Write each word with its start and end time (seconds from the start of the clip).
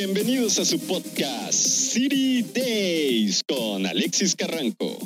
Bienvenidos 0.00 0.60
a 0.60 0.64
su 0.64 0.78
podcast 0.86 1.54
City 1.54 2.44
Days 2.54 3.42
con 3.42 3.84
Alexis 3.84 4.36
Carranco. 4.36 4.96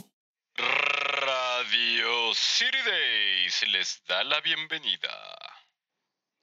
Radio 0.55 2.34
City 2.34 2.77
Days 2.84 3.66
les 3.69 4.02
da 4.06 4.23
la 4.23 4.38
bienvenida. 4.42 5.09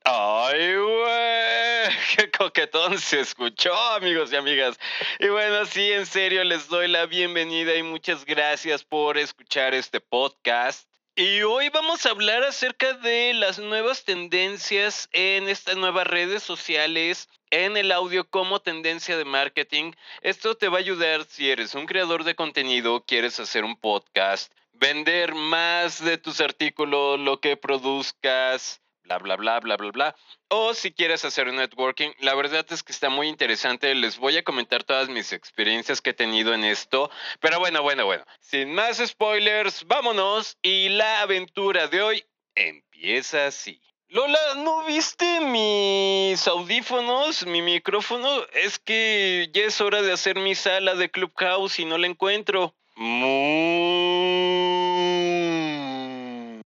Ay, 0.04 0.76
güey, 0.78 1.96
qué 2.18 2.32
coquetón 2.36 2.98
se 2.98 3.20
escuchó, 3.20 3.72
amigos 3.92 4.34
y 4.34 4.38
amigas. 4.38 4.80
Y 5.20 5.28
bueno, 5.28 5.68
sí, 5.68 5.92
en 5.92 6.08
serio, 6.08 6.44
les 6.44 6.68
doy 6.70 6.88
la 6.88 7.06
bienvenida 7.06 7.76
y 7.76 7.84
muchas 7.84 8.26
gracias 8.26 8.84
por 8.84 9.20
escuchar 9.20 9.76
este 9.76 10.02
podcast. 10.02 10.89
Y 11.16 11.42
hoy 11.42 11.70
vamos 11.70 12.06
a 12.06 12.12
hablar 12.12 12.44
acerca 12.44 12.94
de 12.94 13.34
las 13.34 13.60
nuevas 13.60 14.06
tendencias 14.06 15.10
en 15.12 15.50
estas 15.50 15.76
nuevas 15.76 16.08
redes 16.08 16.44
sociales, 16.44 17.28
en 17.50 17.76
el 17.76 17.92
audio 17.92 18.30
como 18.30 18.62
tendencia 18.62 19.18
de 19.18 19.26
marketing. 19.26 19.92
Esto 20.22 20.56
te 20.56 20.70
va 20.70 20.78
a 20.78 20.80
ayudar 20.80 21.26
si 21.26 21.50
eres 21.50 21.76
un 21.76 21.88
creador 21.88 22.24
de 22.24 22.36
contenido, 22.36 23.04
quieres 23.06 23.40
hacer 23.40 23.66
un 23.66 23.76
podcast, 23.76 24.54
vender 24.72 25.36
más 25.36 26.02
de 26.04 26.18
tus 26.18 26.40
artículos, 26.40 27.20
lo 27.20 27.42
que 27.42 27.58
produzcas, 27.58 28.82
bla, 29.18 29.36
bla, 29.36 29.36
bla, 29.36 29.60
bla, 29.60 29.78
bla, 29.78 29.92
bla. 29.92 30.16
O 30.50 30.74
si 30.74 30.92
quieres 30.92 31.26
hacer 31.26 31.52
networking, 31.52 32.12
la 32.20 32.36
verdad 32.36 32.66
es 32.70 32.84
que 32.84 32.92
está 32.92 33.10
muy 33.10 33.28
interesante. 33.28 33.94
Les 33.96 34.18
voy 34.18 34.38
a 34.38 34.44
comentar 34.44 34.84
todas 34.84 35.10
mis 35.10 35.34
experiencias 35.34 36.02
que 36.02 36.12
he 36.12 36.14
tenido 36.14 36.54
en 36.54 36.64
esto. 36.64 37.10
Pero 37.40 37.60
bueno, 37.60 37.82
bueno, 37.82 38.06
bueno. 38.06 38.24
Sin 38.40 38.74
más 38.74 38.98
spoilers, 38.98 39.86
vámonos. 39.86 40.58
Y 40.62 40.90
la 40.90 41.22
aventura 41.22 41.88
de 41.88 42.02
hoy 42.02 42.26
empieza 42.56 43.48
así. 43.48 43.82
Lola, 44.12 44.40
¿no 44.58 44.86
viste 44.86 45.40
mis 45.40 46.48
audífonos, 46.48 47.46
mi 47.46 47.62
micrófono? 47.62 48.28
Es 48.54 48.80
que 48.80 49.50
ya 49.54 49.66
es 49.66 49.80
hora 49.82 50.02
de 50.02 50.12
hacer 50.12 50.40
mi 50.40 50.56
sala 50.56 50.96
de 50.96 51.12
Clubhouse 51.12 51.78
y 51.78 51.86
no 51.86 51.96
la 52.00 52.08
encuentro. 52.08 52.74
Mm. 52.96 53.40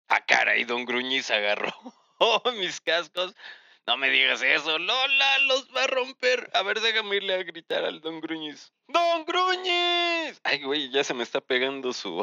Ah, 0.09 0.25
caray, 0.25 0.63
don 0.63 0.83
Gruñiz 0.85 1.29
agarró 1.29 1.75
mis 2.57 2.81
cascos. 2.81 3.35
No 3.85 3.95
me 3.95 4.09
digas 4.09 4.41
eso, 4.41 4.77
Lola, 4.77 5.39
los 5.39 5.69
va 5.73 5.85
a 5.85 5.87
romper. 5.87 6.49
A 6.53 6.61
ver, 6.61 6.81
déjame 6.81 7.15
irle 7.15 7.35
a 7.35 7.43
gritar 7.43 7.85
al 7.85 8.01
Don 8.01 8.19
Gruñiz. 8.19 8.73
¡Don 8.89 9.23
Gruñiz! 9.23 10.41
Ay, 10.43 10.61
güey, 10.61 10.89
ya 10.89 11.05
se 11.05 11.13
me 11.13 11.23
está 11.23 11.39
pegando 11.39 11.93
su 11.93 12.21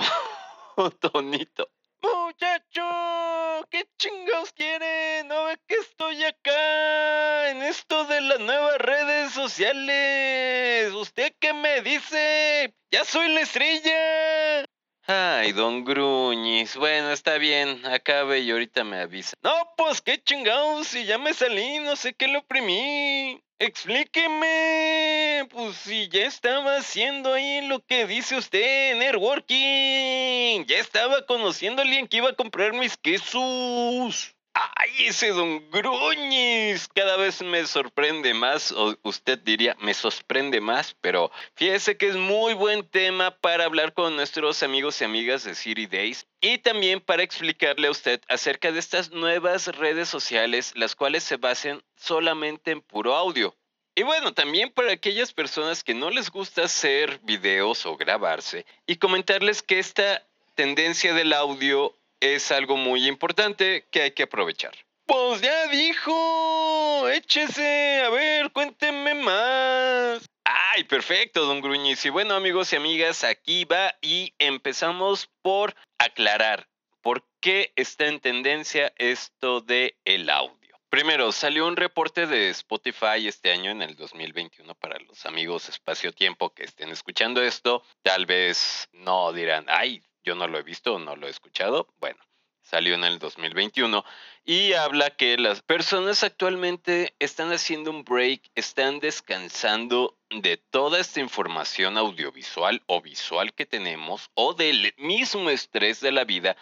tonito. 1.00 1.70
Muchacho, 2.02 3.66
¿qué 3.70 3.88
chingados 3.96 4.52
quieren? 4.52 5.26
¿No 5.26 5.44
ve 5.44 5.56
que 5.66 5.76
estoy 5.76 6.22
acá 6.22 7.48
en 7.48 7.62
esto 7.62 8.04
de 8.04 8.20
las 8.20 8.40
nuevas 8.40 8.76
redes 8.76 9.32
sociales? 9.32 10.92
¿Usted 10.92 11.32
qué 11.40 11.54
me 11.54 11.80
dice? 11.80 12.74
¡Ya 12.90 13.06
soy 13.06 13.28
la 13.28 13.40
estrella! 13.40 14.66
Ay, 15.06 15.52
don 15.52 15.84
Gruñis. 15.84 16.76
Bueno, 16.76 17.10
está 17.12 17.36
bien. 17.36 17.84
Acabe 17.84 18.40
y 18.40 18.50
ahorita 18.50 18.84
me 18.84 19.00
avisa. 19.00 19.36
No, 19.42 19.52
pues 19.76 20.00
qué 20.00 20.22
chingados. 20.22 20.88
Si 20.88 21.04
ya 21.04 21.18
me 21.18 21.34
salí, 21.34 21.78
no 21.80 21.94
sé 21.94 22.14
qué 22.14 22.26
lo 22.26 22.38
oprimí. 22.38 23.42
Explíqueme. 23.58 25.46
Pues 25.50 25.76
si 25.76 26.08
ya 26.08 26.24
estaba 26.24 26.76
haciendo 26.76 27.34
ahí 27.34 27.66
lo 27.66 27.80
que 27.84 28.06
dice 28.06 28.36
usted, 28.36 28.96
networking. 28.96 30.64
Ya 30.64 30.78
estaba 30.78 31.26
conociendo 31.26 31.82
a 31.82 31.84
alguien 31.84 32.08
que 32.08 32.16
iba 32.18 32.30
a 32.30 32.34
comprar 32.34 32.72
mis 32.72 32.96
quesos. 32.96 34.34
Ay, 34.54 35.06
ese 35.08 35.30
don 35.30 35.68
Gruñis 35.70 36.86
cada 36.94 37.16
vez 37.16 37.42
me 37.42 37.66
sorprende 37.66 38.32
más, 38.34 38.70
o 38.70 38.96
usted 39.02 39.36
diría 39.40 39.76
me 39.80 39.92
sorprende 39.94 40.60
más, 40.60 40.94
pero 41.00 41.32
fíjese 41.56 41.96
que 41.96 42.06
es 42.06 42.14
muy 42.14 42.54
buen 42.54 42.86
tema 42.88 43.32
para 43.32 43.64
hablar 43.64 43.94
con 43.94 44.14
nuestros 44.14 44.62
amigos 44.62 45.00
y 45.00 45.04
amigas 45.04 45.42
de 45.42 45.56
City 45.56 45.86
Days 45.86 46.28
y 46.40 46.58
también 46.58 47.00
para 47.00 47.24
explicarle 47.24 47.88
a 47.88 47.90
usted 47.90 48.20
acerca 48.28 48.70
de 48.70 48.78
estas 48.78 49.10
nuevas 49.10 49.66
redes 49.66 50.08
sociales, 50.08 50.72
las 50.76 50.94
cuales 50.94 51.24
se 51.24 51.36
basen 51.36 51.82
solamente 51.96 52.70
en 52.70 52.80
puro 52.80 53.16
audio. 53.16 53.56
Y 53.96 54.04
bueno, 54.04 54.34
también 54.34 54.70
para 54.70 54.92
aquellas 54.92 55.32
personas 55.32 55.82
que 55.82 55.94
no 55.94 56.10
les 56.10 56.30
gusta 56.30 56.64
hacer 56.64 57.18
videos 57.24 57.86
o 57.86 57.96
grabarse 57.96 58.66
y 58.86 58.96
comentarles 58.96 59.62
que 59.62 59.80
esta 59.80 60.24
tendencia 60.54 61.12
del 61.12 61.32
audio 61.32 61.96
es 62.24 62.50
algo 62.50 62.76
muy 62.76 63.06
importante 63.06 63.86
que 63.90 64.02
hay 64.02 64.10
que 64.12 64.22
aprovechar. 64.22 64.72
Pues 65.06 65.42
ya 65.42 65.66
dijo, 65.66 67.08
échese, 67.10 68.00
a 68.02 68.08
ver, 68.08 68.50
cuénteme 68.52 69.14
más. 69.14 70.24
Ay, 70.44 70.84
perfecto, 70.84 71.44
don 71.44 71.60
Gruñiz. 71.60 72.04
Y 72.06 72.08
bueno, 72.08 72.34
amigos 72.34 72.72
y 72.72 72.76
amigas, 72.76 73.24
aquí 73.24 73.66
va 73.66 73.94
y 74.00 74.32
empezamos 74.38 75.28
por 75.42 75.74
aclarar 75.98 76.66
por 77.02 77.26
qué 77.40 77.72
está 77.76 78.06
en 78.06 78.20
tendencia 78.20 78.94
esto 78.96 79.60
de 79.60 79.98
el 80.06 80.30
audio. 80.30 80.64
Primero, 80.88 81.32
salió 81.32 81.66
un 81.66 81.76
reporte 81.76 82.26
de 82.26 82.48
Spotify 82.50 83.26
este 83.26 83.52
año 83.52 83.72
en 83.72 83.82
el 83.82 83.96
2021 83.96 84.74
para 84.76 84.98
los 85.00 85.26
amigos 85.26 85.68
espacio-tiempo 85.68 86.54
que 86.54 86.64
estén 86.64 86.88
escuchando 86.90 87.42
esto. 87.42 87.82
Tal 88.02 88.24
vez 88.24 88.88
no 88.92 89.32
dirán, 89.32 89.66
ay, 89.68 90.02
yo 90.24 90.34
no 90.34 90.48
lo 90.48 90.58
he 90.58 90.62
visto, 90.62 90.98
no 90.98 91.14
lo 91.16 91.26
he 91.26 91.30
escuchado. 91.30 91.86
Bueno, 92.00 92.18
salió 92.62 92.94
en 92.94 93.04
el 93.04 93.18
2021 93.18 94.04
y 94.44 94.72
habla 94.72 95.10
que 95.10 95.36
las 95.36 95.62
personas 95.62 96.24
actualmente 96.24 97.14
están 97.18 97.52
haciendo 97.52 97.90
un 97.90 98.04
break, 98.04 98.50
están 98.54 99.00
descansando 99.00 100.18
de 100.30 100.56
toda 100.56 100.98
esta 100.98 101.20
información 101.20 101.98
audiovisual 101.98 102.82
o 102.86 103.00
visual 103.00 103.52
que 103.52 103.66
tenemos 103.66 104.30
o 104.34 104.54
del 104.54 104.94
mismo 104.96 105.50
estrés 105.50 106.00
de 106.00 106.12
la 106.12 106.24
vida 106.24 106.56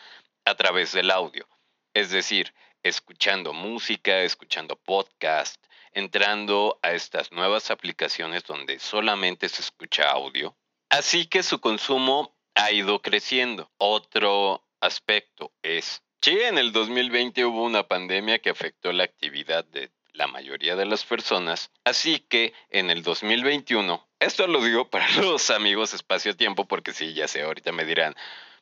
a 0.44 0.54
través 0.56 0.92
del 0.92 1.10
audio. 1.10 1.48
Es 1.94 2.10
decir, 2.10 2.52
escuchando 2.82 3.52
música, 3.52 4.22
escuchando 4.22 4.76
podcast, 4.76 5.62
entrando 5.92 6.78
a 6.82 6.92
estas 6.92 7.30
nuevas 7.30 7.70
aplicaciones 7.70 8.44
donde 8.44 8.80
solamente 8.80 9.48
se 9.48 9.62
escucha 9.62 10.10
audio. 10.10 10.56
Así 10.90 11.26
que 11.26 11.42
su 11.42 11.60
consumo 11.60 12.34
ha 12.54 12.72
ido 12.72 13.00
creciendo. 13.00 13.70
Otro 13.78 14.64
aspecto 14.80 15.52
es, 15.62 16.02
sí, 16.20 16.38
en 16.40 16.58
el 16.58 16.72
2020 16.72 17.44
hubo 17.44 17.64
una 17.64 17.84
pandemia 17.84 18.38
que 18.40 18.50
afectó 18.50 18.92
la 18.92 19.04
actividad 19.04 19.64
de 19.64 19.90
la 20.12 20.26
mayoría 20.26 20.76
de 20.76 20.84
las 20.84 21.04
personas, 21.04 21.70
así 21.84 22.20
que 22.20 22.52
en 22.68 22.90
el 22.90 23.02
2021, 23.02 24.06
esto 24.20 24.46
lo 24.46 24.62
digo 24.62 24.90
para 24.90 25.08
los 25.22 25.50
amigos 25.50 25.94
espacio-tiempo 25.94 26.66
porque 26.66 26.92
sí, 26.92 27.14
ya 27.14 27.28
sé, 27.28 27.42
ahorita 27.42 27.72
me 27.72 27.84
dirán, 27.84 28.14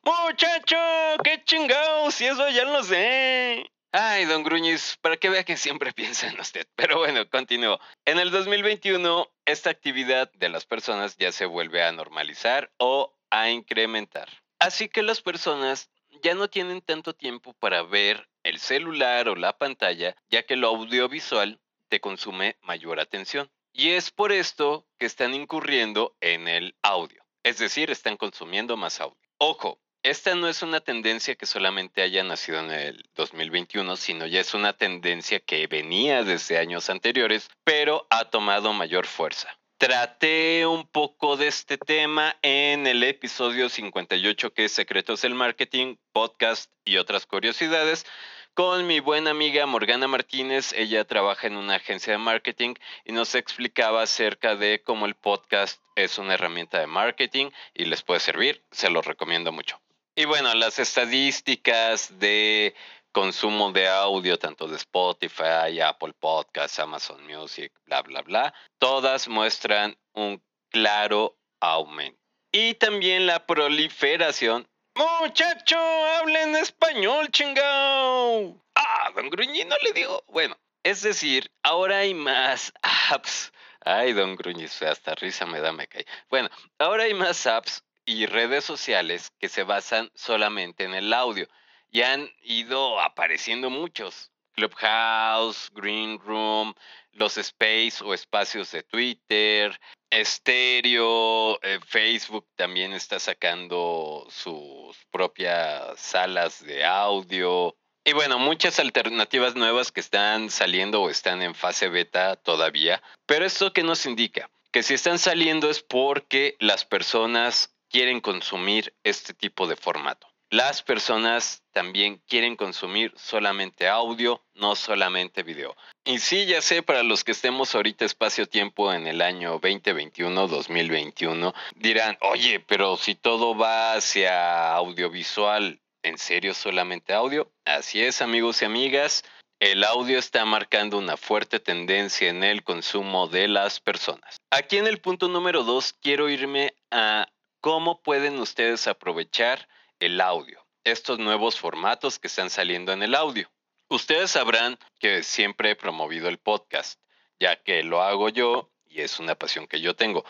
muchacho, 0.02 0.76
qué 1.24 1.42
chingados, 1.44 2.14
si 2.14 2.26
eso 2.26 2.48
ya 2.50 2.64
lo 2.64 2.82
sé. 2.82 3.70
Ay, 3.92 4.24
don 4.24 4.44
Gruñiz, 4.44 4.98
para 5.00 5.16
que 5.16 5.28
vea 5.28 5.43
que 5.43 5.56
siempre 5.56 5.93
piensa 5.94 6.28
en 6.28 6.38
usted. 6.38 6.66
Pero 6.76 6.98
bueno, 6.98 7.28
continúo. 7.28 7.81
En 8.04 8.20
el 8.20 8.31
2021, 8.31 9.28
esta 9.46 9.70
actividad 9.70 10.32
de 10.34 10.48
las 10.48 10.64
personas 10.64 11.16
ya 11.16 11.32
se 11.32 11.44
vuelve 11.44 11.82
a 11.82 11.90
normalizar 11.90 12.70
o 12.78 13.16
a 13.31 13.50
incrementar. 13.50 14.29
Así 14.59 14.88
que 14.88 15.03
las 15.03 15.23
personas 15.23 15.91
ya 16.23 16.35
no 16.35 16.49
tienen 16.49 16.82
tanto 16.82 17.15
tiempo 17.15 17.55
para 17.55 17.82
ver 17.82 18.29
el 18.43 18.59
celular 18.59 19.29
o 19.29 19.37
la 19.37 19.56
pantalla, 19.56 20.17
ya 20.29 20.43
que 20.43 20.56
lo 20.56 20.69
audiovisual 20.69 21.61
te 21.88 22.00
consume 22.00 22.56
mayor 22.62 23.00
atención. 23.00 23.50
Y 23.73 23.91
es 23.91 24.11
por 24.11 24.32
esto 24.32 24.87
que 24.99 25.06
están 25.06 25.35
incurriendo 25.35 26.17
en 26.21 26.49
el 26.49 26.75
audio, 26.82 27.25
es 27.43 27.59
decir, 27.59 27.91
están 27.91 28.17
consumiendo 28.17 28.77
más 28.77 29.00
audio. 29.00 29.17
Ojo, 29.38 29.79
esta 30.03 30.35
no 30.35 30.49
es 30.49 30.62
una 30.62 30.81
tendencia 30.81 31.35
que 31.35 31.47
solamente 31.47 32.00
haya 32.03 32.25
nacido 32.25 32.61
en 32.61 32.71
el 32.71 33.09
2021, 33.15 33.97
sino 33.97 34.27
ya 34.27 34.41
es 34.41 34.55
una 34.55 34.73
tendencia 34.73 35.41
que 35.41 35.67
venía 35.67 36.25
desde 36.25 36.59
años 36.59 36.88
anteriores, 36.88 37.49
pero 37.65 38.06
ha 38.09 38.25
tomado 38.25 38.73
mayor 38.73 39.06
fuerza. 39.06 39.59
Traté 39.81 40.67
un 40.67 40.87
poco 40.87 41.38
de 41.38 41.47
este 41.47 41.79
tema 41.79 42.37
en 42.43 42.87
el 42.87 43.03
episodio 43.03 43.71
58 43.71 44.53
que 44.53 44.67
es 44.67 44.73
Secretos 44.73 45.23
del 45.23 45.35
Marketing, 45.35 45.97
podcast 46.12 46.71
y 46.85 46.99
otras 46.99 47.25
curiosidades 47.25 48.05
con 48.53 48.87
mi 48.87 49.00
buena 49.00 49.31
amiga 49.31 49.65
Morgana 49.65 50.06
Martínez. 50.06 50.75
Ella 50.75 51.06
trabaja 51.06 51.47
en 51.47 51.56
una 51.56 51.77
agencia 51.77 52.12
de 52.12 52.19
marketing 52.19 52.75
y 53.06 53.12
nos 53.12 53.35
explicaba 53.35 54.03
acerca 54.03 54.55
de 54.55 54.82
cómo 54.82 55.06
el 55.06 55.15
podcast 55.15 55.82
es 55.97 56.19
una 56.19 56.35
herramienta 56.35 56.79
de 56.79 56.87
marketing 56.87 57.49
y 57.73 57.87
les 57.87 58.03
puede 58.03 58.21
servir. 58.21 58.62
Se 58.71 58.91
los 58.91 59.06
recomiendo 59.06 59.50
mucho. 59.50 59.81
Y 60.15 60.27
bueno, 60.27 60.53
las 60.53 60.79
estadísticas 60.79 62.19
de 62.19 62.75
consumo 63.12 63.72
de 63.72 63.88
audio, 63.88 64.38
tanto 64.38 64.66
de 64.68 64.76
Spotify, 64.76 65.80
Apple 65.80 66.12
Podcasts, 66.18 66.78
Amazon 66.78 67.24
Music, 67.26 67.72
bla, 67.86 68.02
bla, 68.02 68.22
bla, 68.22 68.54
todas 68.78 69.28
muestran 69.28 69.96
un 70.14 70.42
claro 70.70 71.36
aumento. 71.60 72.18
Y 72.52 72.74
también 72.74 73.26
la 73.26 73.46
proliferación. 73.46 74.66
Muchacho, 74.96 75.78
hablen 75.78 76.56
español, 76.56 77.30
chingao. 77.30 78.60
Ah, 78.74 79.10
don 79.14 79.30
Gruñi, 79.30 79.64
no 79.64 79.76
le 79.82 79.92
digo. 79.92 80.24
Bueno, 80.28 80.56
es 80.82 81.02
decir, 81.02 81.50
ahora 81.62 81.98
hay 81.98 82.14
más 82.14 82.72
apps. 83.10 83.52
Ay, 83.82 84.12
don 84.12 84.36
Gruñi, 84.36 84.64
hasta 84.64 85.14
risa 85.14 85.46
me 85.46 85.60
da, 85.60 85.72
me 85.72 85.86
cae. 85.86 86.06
Bueno, 86.28 86.50
ahora 86.78 87.04
hay 87.04 87.14
más 87.14 87.46
apps 87.46 87.82
y 88.04 88.26
redes 88.26 88.64
sociales 88.64 89.32
que 89.38 89.48
se 89.48 89.62
basan 89.62 90.10
solamente 90.14 90.84
en 90.84 90.94
el 90.94 91.12
audio 91.12 91.48
y 91.90 92.02
han 92.02 92.31
ido 92.42 93.00
apareciendo 93.00 93.70
muchos. 93.70 94.31
Clubhouse, 94.52 95.70
Green 95.72 96.19
Room, 96.19 96.75
los 97.12 97.38
space 97.38 98.04
o 98.04 98.12
espacios 98.12 98.70
de 98.72 98.82
Twitter, 98.82 99.78
Stereo, 100.12 101.60
eh, 101.62 101.78
Facebook 101.87 102.46
también 102.56 102.92
está 102.92 103.20
sacando 103.20 104.26
sus 104.28 104.96
propias 105.10 105.98
salas 105.98 106.64
de 106.64 106.84
audio. 106.84 107.76
Y 108.04 108.12
bueno, 108.12 108.38
muchas 108.38 108.81
alternativas 108.81 109.54
nuevas 109.54 109.93
que 109.93 110.00
están 110.00 110.50
saliendo 110.50 111.02
o 111.02 111.10
están 111.10 111.43
en 111.43 111.54
fase 111.54 111.88
beta 111.88 112.36
todavía. 112.36 113.02
Pero 113.26 113.44
esto 113.44 113.72
que 113.72 113.82
nos 113.82 114.04
indica 114.06 114.50
que 114.72 114.82
si 114.82 114.94
están 114.94 115.19
saliendo 115.19 115.70
es 115.70 115.82
porque 115.82 116.56
las 116.60 116.84
personas 116.84 117.75
quieren 117.88 118.20
consumir 118.20 118.94
este 119.04 119.34
tipo 119.34 119.66
de 119.66 119.76
formato. 119.76 120.30
Las 120.50 120.82
personas 120.82 121.62
también 121.73 122.20
quieren 122.26 122.56
consumir 122.56 123.12
solamente 123.17 123.87
audio, 123.87 124.43
no 124.55 124.75
solamente 124.75 125.44
video. 125.44 125.76
Y 126.05 126.19
sí, 126.19 126.44
ya 126.44 126.61
sé, 126.61 126.82
para 126.82 127.05
los 127.05 127.23
que 127.23 127.31
estemos 127.31 127.73
ahorita 127.73 128.05
espacio-tiempo 128.05 128.93
en 128.93 129.06
el 129.06 129.23
año 129.23 129.61
2021-2021, 129.61 131.55
dirán, 131.76 132.19
oye, 132.20 132.58
pero 132.58 132.97
si 132.97 133.14
todo 133.14 133.56
va 133.56 133.93
hacia 133.93 134.73
audiovisual, 134.73 135.79
¿en 136.02 136.19
serio 136.19 136.53
solamente 136.53 137.12
audio? 137.12 137.49
Así 137.64 138.03
es, 138.03 138.20
amigos 138.20 138.61
y 138.62 138.64
amigas. 138.64 139.23
El 139.61 139.85
audio 139.85 140.19
está 140.19 140.44
marcando 140.46 140.99
una 140.99 141.17
fuerte 141.17 141.61
tendencia 141.61 142.29
en 142.29 142.43
el 142.43 142.64
consumo 142.64 143.29
de 143.29 143.46
las 143.46 143.79
personas. 143.79 144.38
Aquí 144.50 144.79
en 144.79 144.88
el 144.88 145.00
punto 145.00 145.29
número 145.29 145.62
2 145.62 145.93
quiero 146.03 146.29
irme 146.29 146.75
a 146.91 147.29
cómo 147.61 148.03
pueden 148.03 148.41
ustedes 148.41 148.88
aprovechar 148.88 149.69
el 150.00 150.20
audio, 150.20 150.67
estos 150.85 151.19
nuevos 151.19 151.58
formatos 151.58 152.19
que 152.19 152.26
están 152.26 152.50
saliendo 152.50 152.93
en 152.93 153.02
el 153.02 153.14
audio. 153.14 153.50
Ustedes 153.88 154.32
sabrán 154.32 154.79
que 154.99 155.23
siempre 155.23 155.70
he 155.70 155.76
promovido 155.76 156.29
el 156.29 156.38
podcast, 156.38 157.00
ya 157.38 157.56
que 157.56 157.82
lo 157.82 158.02
hago 158.02 158.29
yo 158.29 158.70
y 158.87 159.02
es 159.02 159.19
una 159.19 159.35
pasión 159.35 159.67
que 159.67 159.81
yo 159.81 159.94
tengo. 159.94 160.25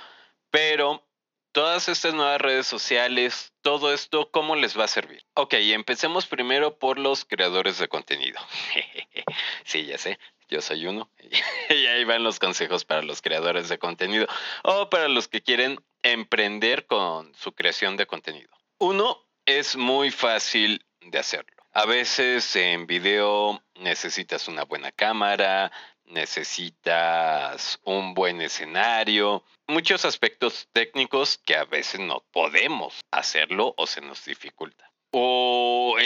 Pero 0.51 1.07
todas 1.53 1.89
estas 1.89 2.15
nuevas 2.15 2.41
redes 2.41 2.67
sociales, 2.67 3.53
todo 3.61 3.93
esto, 3.93 4.31
¿cómo 4.31 4.57
les 4.57 4.79
va 4.79 4.85
a 4.85 4.89
servir? 4.89 5.25
Ok, 5.35 5.55
empecemos 5.55 6.27
primero 6.27 6.79
por 6.79 6.99
los 6.99 7.25
creadores 7.25 7.79
de 7.79 7.89
contenido. 7.89 8.41
sí, 9.65 9.87
ya 9.87 9.99
sé, 9.99 10.19
yo 10.49 10.61
soy 10.61 10.87
uno. 10.87 11.11
y 11.71 11.87
ahí 11.87 12.05
van 12.05 12.25
los 12.25 12.39
consejos 12.39 12.85
para 12.85 13.03
los 13.03 13.23
creadores 13.23 13.69
de 13.69 13.79
contenido 13.79 14.27
o 14.63 14.91
para 14.91 15.09
los 15.09 15.29
que 15.29 15.43
quieren 15.43 15.81
emprender 16.03 16.87
con 16.87 17.35
su 17.35 17.53
creación 17.53 17.97
de 17.97 18.07
contenido. 18.07 18.51
Uno, 18.79 19.27
es 19.59 19.77
muy 19.77 20.11
fácil 20.11 20.85
de 21.01 21.19
hacerlo. 21.19 21.63
A 21.73 21.85
veces 21.85 22.55
en 22.57 22.87
video 22.87 23.63
necesitas 23.75 24.49
una 24.49 24.65
buena 24.65 24.93
cámara, 24.93 25.73
necesitas 26.05 27.81
un 27.85 28.15
buen 28.15 28.41
escenario, 28.41 29.45
muchos 29.67 30.05
aspectos 30.05 30.69
técnicos 30.73 31.39
que 31.39 31.57
a 31.57 31.65
veces 31.65 32.01
no 32.01 32.25
podemos 32.33 33.01
hacerlo 33.11 33.75
o 33.77 33.87
se 33.87 34.01
nos 34.01 34.25
dificulta. 34.25 34.91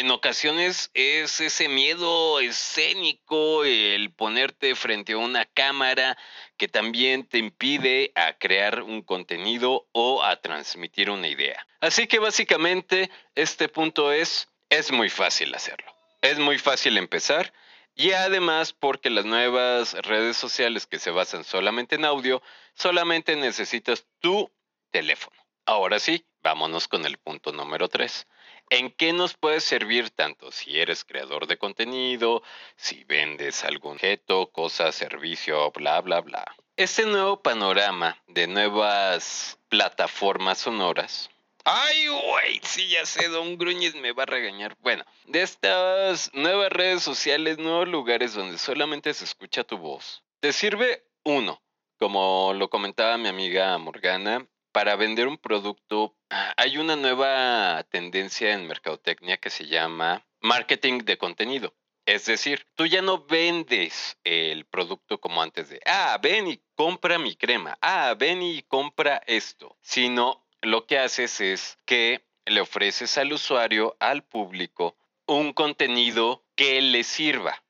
En 0.05 0.11
ocasiones 0.11 0.91
es 0.93 1.41
ese 1.41 1.67
miedo 1.67 2.39
escénico, 2.39 3.65
el 3.65 4.13
ponerte 4.13 4.75
frente 4.75 5.15
a 5.15 5.17
una 5.17 5.47
cámara 5.47 6.19
que 6.59 6.69
también 6.69 7.27
te 7.27 7.39
impide 7.39 8.13
a 8.15 8.35
crear 8.35 8.83
un 8.83 9.01
contenido 9.01 9.89
o 9.93 10.23
a 10.23 10.37
transmitir 10.43 11.09
una 11.09 11.27
idea. 11.27 11.67
Así 11.81 12.07
que 12.07 12.19
básicamente 12.19 13.11
este 13.35 13.71
punto 13.71 14.13
es, 14.13 14.51
es 14.69 14.93
muy 14.93 15.09
fácil 15.09 15.55
hacerlo. 15.55 15.91
Es 16.21 16.39
muy 16.39 16.59
fácil 16.59 16.99
empezar 16.99 17.55
y 17.95 18.13
además 18.13 18.75
porque 18.75 19.09
las 19.09 19.25
nuevas 19.25 19.95
redes 19.95 20.37
sociales 20.37 20.85
que 20.85 20.99
se 20.99 21.13
basan 21.13 21.45
solamente 21.45 21.95
en 21.95 22.05
audio, 22.05 22.43
solamente 22.75 23.37
necesitas 23.37 24.05
tu 24.21 24.53
teléfono. 24.91 25.43
Ahora 25.65 25.99
sí, 25.99 26.27
vámonos 26.43 26.89
con 26.89 27.07
el 27.07 27.17
punto 27.17 27.53
número 27.53 27.89
3. 27.89 28.27
¿En 28.77 28.91
qué 28.91 29.13
nos 29.13 29.35
puede 29.35 29.61
servir 29.61 30.11
tanto 30.11 30.51
si 30.51 30.81
eres 30.81 31.05
creador 31.05 31.47
de 31.47 31.57
contenido, 31.57 32.43
si 32.75 33.05
vendes 33.05 33.63
algún 33.63 33.93
objeto, 33.93 34.51
cosa, 34.51 34.91
servicio, 34.91 35.71
bla, 35.71 36.01
bla, 36.01 36.21
bla? 36.21 36.45
Este 36.77 37.07
nuevo 37.07 37.41
panorama 37.41 38.21
de 38.27 38.49
nuevas 38.49 39.61
plataformas 39.69 40.59
sonoras. 40.59 41.31
Ay, 41.65 42.09
güey, 42.09 42.61
sí, 42.65 42.89
ya 42.89 43.07
sé, 43.07 43.29
Don 43.29 43.57
Gruñez 43.59 43.95
me 43.95 44.11
va 44.11 44.25
a 44.25 44.27
regañar. 44.27 44.77
Bueno, 44.81 45.05
de 45.27 45.43
estas 45.43 46.35
nuevas 46.35 46.73
redes 46.73 47.05
sociales, 47.05 47.59
nuevos 47.59 47.87
lugares 47.87 48.35
donde 48.35 48.59
solamente 48.59 49.15
se 49.15 49.25
escucha 49.25 49.63
tu 49.63 49.79
voz, 49.79 50.25
te 50.41 50.53
sirve 50.53 51.05
uno, 51.23 51.63
como 51.97 52.53
lo 52.53 52.69
comentaba 52.69 53.19
mi 53.19 53.29
amiga 53.29 53.79
Morgana, 53.79 54.49
para 54.75 54.97
vender 54.97 55.29
un 55.29 55.39
producto, 55.39 56.17
hay 56.57 56.79
una 56.79 56.97
nueva 56.97 57.85
tendencia 57.91 58.55
en 58.55 58.67
mercadotecnia 58.67 59.37
que 59.37 59.49
se 59.49 59.69
llama 59.69 60.27
marketing 60.41 60.99
de 61.05 61.17
contenido. 61.17 61.73
Es 62.07 62.27
decir, 62.27 62.67
tú 62.75 62.85
ya 62.85 63.01
no 63.01 63.25
vendes 63.25 64.19
el 64.25 64.65
producto 64.67 65.21
como 65.21 65.41
antes 65.41 65.69
de, 65.71 65.81
ah, 65.87 66.19
ven 66.21 66.49
y 66.49 66.61
compra 66.75 67.21
mi 67.21 67.37
crema, 67.37 67.79
ah, 67.81 68.17
ven 68.19 68.43
y 68.43 68.63
compra 68.63 69.23
esto, 69.29 69.79
sino 69.81 70.45
lo 70.61 70.87
que 70.87 70.99
haces 70.99 71.41
es 71.41 71.79
que 71.85 72.27
le 72.45 72.61
ofreces 72.61 73.17
al 73.17 73.33
usuario, 73.33 73.97
al 74.01 74.25
público, 74.25 74.97
un 75.27 75.53
contenido 75.53 76.45
que 76.57 76.83
le 76.83 77.05
sirva. 77.05 77.63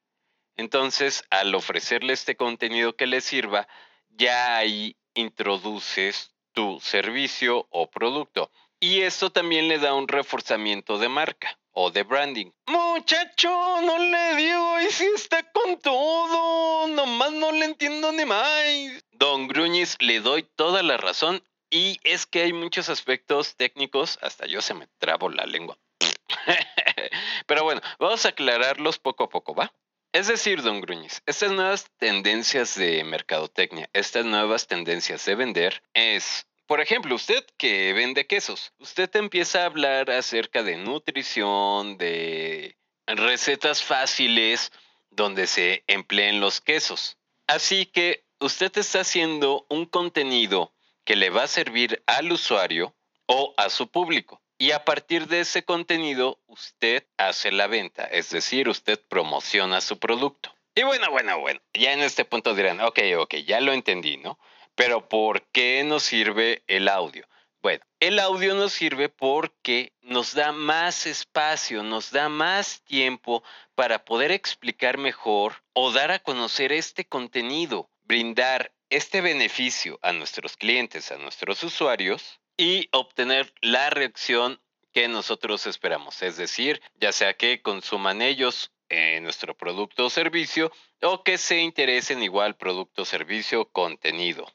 Entonces, 0.56 1.22
al 1.28 1.54
ofrecerle 1.54 2.14
este 2.14 2.34
contenido 2.34 2.96
que 2.96 3.06
le 3.06 3.20
sirva, 3.20 3.68
ya 4.08 4.56
ahí 4.56 4.96
introduces 5.12 6.33
tu 6.54 6.80
servicio 6.80 7.66
o 7.70 7.90
producto. 7.90 8.50
Y 8.80 9.02
esto 9.02 9.30
también 9.30 9.68
le 9.68 9.78
da 9.78 9.94
un 9.94 10.08
reforzamiento 10.08 10.98
de 10.98 11.08
marca 11.08 11.58
o 11.72 11.90
de 11.90 12.02
branding. 12.02 12.50
Muchacho, 12.66 13.50
no 13.82 13.98
le 13.98 14.36
digo, 14.36 14.80
y 14.80 14.90
si 14.90 15.04
está 15.06 15.42
con 15.52 15.78
todo, 15.78 16.86
nomás 16.88 17.32
no 17.32 17.52
le 17.52 17.66
entiendo 17.66 18.12
ni 18.12 18.24
más. 18.24 18.64
Don 19.12 19.48
Gruñiz, 19.48 19.96
le 20.00 20.20
doy 20.20 20.44
toda 20.44 20.82
la 20.82 20.96
razón 20.96 21.42
y 21.70 21.98
es 22.04 22.26
que 22.26 22.42
hay 22.42 22.52
muchos 22.52 22.88
aspectos 22.88 23.56
técnicos, 23.56 24.18
hasta 24.22 24.46
yo 24.46 24.62
se 24.62 24.74
me 24.74 24.86
trabo 24.98 25.28
la 25.28 25.44
lengua. 25.44 25.76
Pero 27.46 27.64
bueno, 27.64 27.80
vamos 27.98 28.24
a 28.24 28.28
aclararlos 28.28 28.98
poco 28.98 29.24
a 29.24 29.28
poco, 29.28 29.54
¿va? 29.54 29.72
Es 30.14 30.28
decir, 30.28 30.62
don 30.62 30.80
Gruñiz, 30.80 31.24
estas 31.26 31.50
nuevas 31.50 31.90
tendencias 31.98 32.76
de 32.76 33.02
mercadotecnia, 33.02 33.90
estas 33.92 34.24
nuevas 34.24 34.68
tendencias 34.68 35.24
de 35.24 35.34
vender 35.34 35.82
es, 35.92 36.46
por 36.68 36.80
ejemplo, 36.80 37.16
usted 37.16 37.44
que 37.56 37.92
vende 37.94 38.28
quesos, 38.28 38.72
usted 38.78 39.10
empieza 39.16 39.62
a 39.62 39.66
hablar 39.66 40.12
acerca 40.12 40.62
de 40.62 40.76
nutrición, 40.76 41.98
de 41.98 42.76
recetas 43.08 43.82
fáciles 43.82 44.70
donde 45.10 45.48
se 45.48 45.82
empleen 45.88 46.38
los 46.38 46.60
quesos. 46.60 47.18
Así 47.48 47.84
que 47.84 48.24
usted 48.38 48.70
está 48.78 49.00
haciendo 49.00 49.66
un 49.68 49.84
contenido 49.84 50.72
que 51.04 51.16
le 51.16 51.30
va 51.30 51.42
a 51.42 51.48
servir 51.48 52.04
al 52.06 52.30
usuario 52.30 52.94
o 53.26 53.52
a 53.56 53.68
su 53.68 53.88
público. 53.88 54.43
Y 54.56 54.70
a 54.70 54.84
partir 54.84 55.26
de 55.26 55.40
ese 55.40 55.64
contenido, 55.64 56.38
usted 56.46 57.04
hace 57.16 57.50
la 57.50 57.66
venta, 57.66 58.04
es 58.04 58.30
decir, 58.30 58.68
usted 58.68 59.00
promociona 59.08 59.80
su 59.80 59.98
producto. 59.98 60.54
Y 60.76 60.84
bueno, 60.84 61.10
bueno, 61.10 61.40
bueno, 61.40 61.60
ya 61.72 61.92
en 61.92 62.00
este 62.00 62.24
punto 62.24 62.54
dirán, 62.54 62.80
ok, 62.80 62.98
ok, 63.18 63.34
ya 63.46 63.60
lo 63.60 63.72
entendí, 63.72 64.16
¿no? 64.16 64.38
Pero 64.74 65.08
¿por 65.08 65.42
qué 65.52 65.82
nos 65.84 66.04
sirve 66.04 66.62
el 66.66 66.88
audio? 66.88 67.26
Bueno, 67.62 67.84
el 67.98 68.18
audio 68.18 68.54
nos 68.54 68.72
sirve 68.72 69.08
porque 69.08 69.92
nos 70.02 70.34
da 70.34 70.52
más 70.52 71.06
espacio, 71.06 71.82
nos 71.82 72.10
da 72.10 72.28
más 72.28 72.82
tiempo 72.82 73.42
para 73.74 74.04
poder 74.04 74.30
explicar 74.30 74.98
mejor 74.98 75.64
o 75.72 75.90
dar 75.90 76.10
a 76.10 76.18
conocer 76.18 76.72
este 76.72 77.04
contenido, 77.06 77.88
brindar 78.02 78.72
este 78.90 79.20
beneficio 79.20 79.98
a 80.02 80.12
nuestros 80.12 80.56
clientes, 80.56 81.10
a 81.10 81.16
nuestros 81.16 81.62
usuarios 81.64 82.40
y 82.56 82.88
obtener 82.92 83.52
la 83.60 83.90
reacción 83.90 84.60
que 84.92 85.08
nosotros 85.08 85.66
esperamos. 85.66 86.22
Es 86.22 86.36
decir, 86.36 86.80
ya 86.94 87.12
sea 87.12 87.34
que 87.34 87.60
consuman 87.62 88.22
ellos 88.22 88.72
eh, 88.88 89.20
nuestro 89.20 89.56
producto 89.56 90.06
o 90.06 90.10
servicio 90.10 90.70
o 91.02 91.22
que 91.24 91.36
se 91.36 91.60
interesen 91.60 92.22
igual 92.22 92.56
producto, 92.56 93.04
servicio, 93.04 93.66
contenido. 93.70 94.46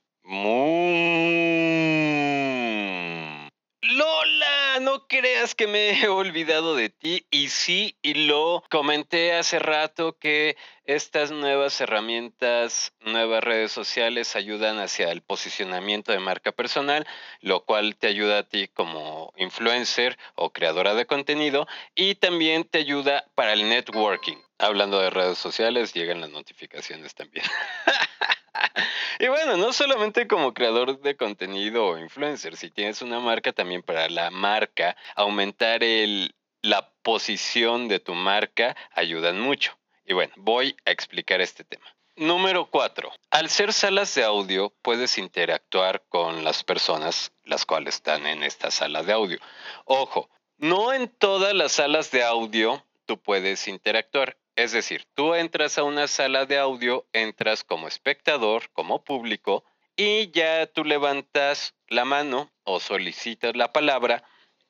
Lola, 3.82 4.80
no 4.82 5.08
creas 5.08 5.56
que 5.56 5.66
me 5.66 5.92
he 5.92 6.08
olvidado 6.10 6.76
de 6.76 6.90
ti. 6.90 7.26
Y 7.32 7.48
sí, 7.48 7.98
y 8.02 8.14
lo 8.28 8.64
comenté 8.70 9.34
hace 9.34 9.58
rato 9.58 10.18
que 10.20 10.58
estas 10.84 11.32
nuevas 11.32 11.80
herramientas, 11.80 12.94
nuevas 13.00 13.42
redes 13.42 13.72
sociales 13.72 14.36
ayudan 14.36 14.80
hacia 14.80 15.12
el 15.12 15.22
posicionamiento 15.22 16.12
de 16.12 16.20
marca 16.20 16.52
personal, 16.52 17.08
lo 17.40 17.64
cual 17.64 17.96
te 17.96 18.08
ayuda 18.08 18.40
a 18.40 18.44
ti 18.44 18.68
como 18.68 19.34
influencer 19.38 20.18
o 20.36 20.52
creadora 20.52 20.94
de 20.94 21.06
contenido 21.06 21.66
y 21.96 22.16
también 22.16 22.66
te 22.66 22.80
ayuda 22.80 23.26
para 23.34 23.54
el 23.54 23.70
networking. 23.70 24.38
Hablando 24.58 25.00
de 25.00 25.10
redes 25.10 25.38
sociales, 25.38 25.94
llegan 25.94 26.20
las 26.20 26.32
notificaciones 26.32 27.16
también. 27.16 27.46
y 29.20 29.28
bueno, 29.28 29.58
no 29.58 29.74
solamente 29.74 30.28
como 30.28 30.54
creador 30.54 31.00
de 31.00 31.16
contenido 31.16 31.88
o 31.88 31.98
influencer, 31.98 32.56
si 32.56 32.70
tienes 32.70 33.01
una 33.01 33.20
marca 33.20 33.51
también 33.51 33.84
para 33.84 34.10
la 34.10 34.32
marca, 34.32 34.96
aumentar 35.16 35.84
el, 35.84 36.36
la 36.62 36.89
posición 37.01 37.88
de 37.88 38.00
tu 38.00 38.13
marca 38.13 38.75
ayudan 38.94 39.39
mucho. 39.39 39.78
Y 40.06 40.13
bueno, 40.13 40.34
voy 40.38 40.75
a 40.86 40.92
explicar 40.92 41.42
este 41.42 41.63
tema. 41.63 41.86
Número 42.16 42.70
cuatro. 42.70 43.12
Al 43.30 43.50
ser 43.50 43.72
salas 43.72 44.13
de 44.16 44.25
audio, 44.25 44.74
puedes 44.82 45.18
interactuar 45.18 46.04
con 46.10 46.44
las 46.44 46.63
personas 46.63 47.32
las 47.46 47.66
cuales 47.66 47.96
están 47.96 48.28
en 48.28 48.44
esta 48.44 48.72
sala 48.72 49.04
de 49.04 49.13
audio. 49.13 49.39
Ojo, 49.86 50.30
no 50.58 50.92
en 50.92 51.08
todas 51.08 51.54
las 51.54 51.74
salas 51.74 52.12
de 52.12 52.24
audio 52.24 52.84
tú 53.06 53.18
puedes 53.18 53.68
interactuar. 53.68 54.38
Es 54.60 54.74
decir, 54.74 55.06
tú 55.13 55.36
entras 55.36 55.78
a 55.78 55.84
una 55.84 56.06
sala 56.10 56.46
de 56.46 56.58
audio, 56.58 57.08
entras 57.13 57.63
como 57.63 57.88
espectador, 57.88 58.70
como 58.74 59.06
público, 59.06 59.63
y 59.96 60.32
ya 60.32 60.66
tú 60.66 60.84
levantas 60.84 61.75
la 61.88 62.04
mano 62.04 62.51
o 62.66 62.82
solicitas 62.82 63.56
la 63.56 63.72
palabra 63.72 64.22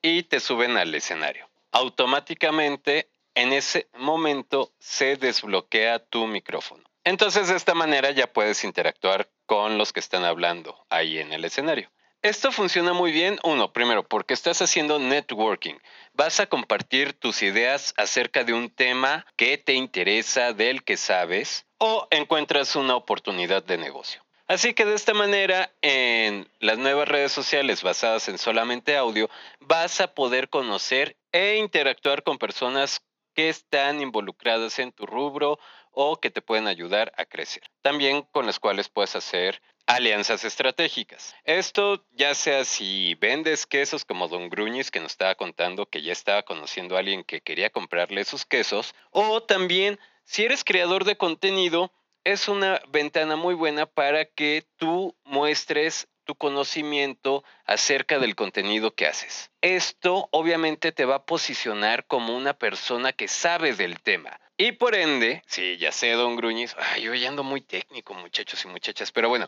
y 0.04 0.22
te 0.22 0.42
suben 0.42 0.78
al 0.78 0.94
escenario. 0.94 1.50
Automáticamente, 1.72 3.10
en 3.34 3.52
ese 3.52 3.88
momento, 3.98 4.72
se 4.78 5.16
desbloquea 5.16 5.98
tu 5.98 6.28
micrófono. 6.28 6.84
Entonces, 7.04 7.48
de 7.48 7.56
esta 7.56 7.74
manera 7.74 8.12
ya 8.12 8.32
puedes 8.32 8.64
interactuar 8.64 9.28
con 9.48 9.80
los 9.80 9.92
que 9.92 10.02
están 10.02 10.24
hablando 10.24 10.86
ahí 10.92 11.18
en 11.18 11.34
el 11.34 11.44
escenario. 11.46 11.90
Esto 12.22 12.52
funciona 12.52 12.92
muy 12.92 13.14
bien, 13.14 13.40
uno, 13.44 13.72
primero, 13.72 14.04
porque 14.06 14.34
estás 14.34 14.62
haciendo 14.62 15.00
networking. 15.00 15.76
Vas 16.14 16.42
a 16.42 16.48
compartir 16.48 17.14
tus 17.14 17.42
ideas 17.44 17.94
acerca 17.96 18.44
de 18.44 18.52
un 18.52 18.70
tema 18.70 19.26
que 19.38 19.58
te 19.58 19.74
interesa, 19.74 20.52
del 20.52 20.84
que 20.84 20.98
sabes, 20.98 21.66
o 21.78 22.10
encuentras 22.12 22.76
una 22.76 22.98
oportunidad 22.98 23.64
de 23.64 23.78
negocio. 23.78 24.22
Así 24.48 24.74
que 24.74 24.84
de 24.84 24.96
esta 24.96 25.14
manera, 25.14 25.72
en 25.82 26.50
las 26.60 26.78
nuevas 26.78 27.08
redes 27.08 27.32
sociales 27.32 27.84
basadas 27.84 28.28
en 28.28 28.38
solamente 28.38 28.98
audio, 28.98 29.30
vas 29.62 30.02
a 30.02 30.14
poder 30.14 30.50
conocer 30.50 31.16
e 31.32 31.56
interactuar 31.56 32.24
con 32.24 32.38
personas 32.38 33.02
que 33.34 33.48
están 33.48 34.02
involucradas 34.02 34.78
en 34.80 34.92
tu 34.92 35.06
rubro 35.06 35.58
o 35.92 36.20
que 36.20 36.32
te 36.32 36.42
pueden 36.42 36.68
ayudar 36.68 37.14
a 37.16 37.24
crecer. 37.24 37.64
También 37.82 38.24
con 38.24 38.46
las 38.46 38.60
cuales 38.60 38.90
puedes 38.90 39.16
hacer 39.16 39.62
alianzas 39.90 40.46
estratégicas. 40.46 41.36
Esto 41.46 42.06
ya 42.12 42.36
sea 42.36 42.64
si 42.64 43.16
vendes 43.16 43.66
quesos 43.66 44.06
como 44.06 44.28
Don 44.28 44.48
Gruñis 44.48 44.92
que 44.92 45.00
nos 45.00 45.14
estaba 45.14 45.34
contando 45.34 45.88
que 45.88 46.04
ya 46.04 46.12
estaba 46.12 46.44
conociendo 46.44 46.96
a 46.96 47.00
alguien 47.00 47.24
que 47.24 47.42
quería 47.42 47.72
comprarle 47.72 48.24
sus 48.24 48.46
quesos, 48.46 48.94
o 49.10 49.42
también 49.42 50.00
si 50.26 50.44
eres 50.46 50.64
creador 50.64 51.06
de 51.06 51.18
contenido, 51.18 51.92
es 52.24 52.48
una 52.48 52.80
ventana 52.90 53.36
muy 53.36 53.56
buena 53.56 53.88
para 53.88 54.26
que 54.26 54.64
tú 54.78 55.16
muestres 55.24 56.08
tu 56.30 56.36
conocimiento 56.36 57.44
acerca 57.66 58.20
del 58.20 58.36
contenido 58.36 58.94
que 58.94 59.08
haces. 59.08 59.50
Esto 59.62 60.30
obviamente 60.30 60.92
te 60.92 61.04
va 61.04 61.16
a 61.16 61.26
posicionar 61.26 62.06
como 62.06 62.38
una 62.38 62.54
persona 62.54 63.14
que 63.14 63.28
sabe 63.28 63.74
del 63.74 64.00
tema. 64.00 64.40
Y 64.56 64.74
por 64.74 64.94
ende, 64.94 65.42
sí, 65.48 65.78
ya 65.78 65.92
sé, 65.92 66.12
don 66.12 66.36
Gruñiz, 66.36 66.76
ay, 66.78 67.02
yo 67.02 67.16
ya 67.16 67.30
ando 67.30 67.44
muy 67.44 67.62
técnico, 67.62 68.14
muchachos 68.14 68.64
y 68.64 68.68
muchachas, 68.68 69.12
pero 69.12 69.28
bueno, 69.28 69.48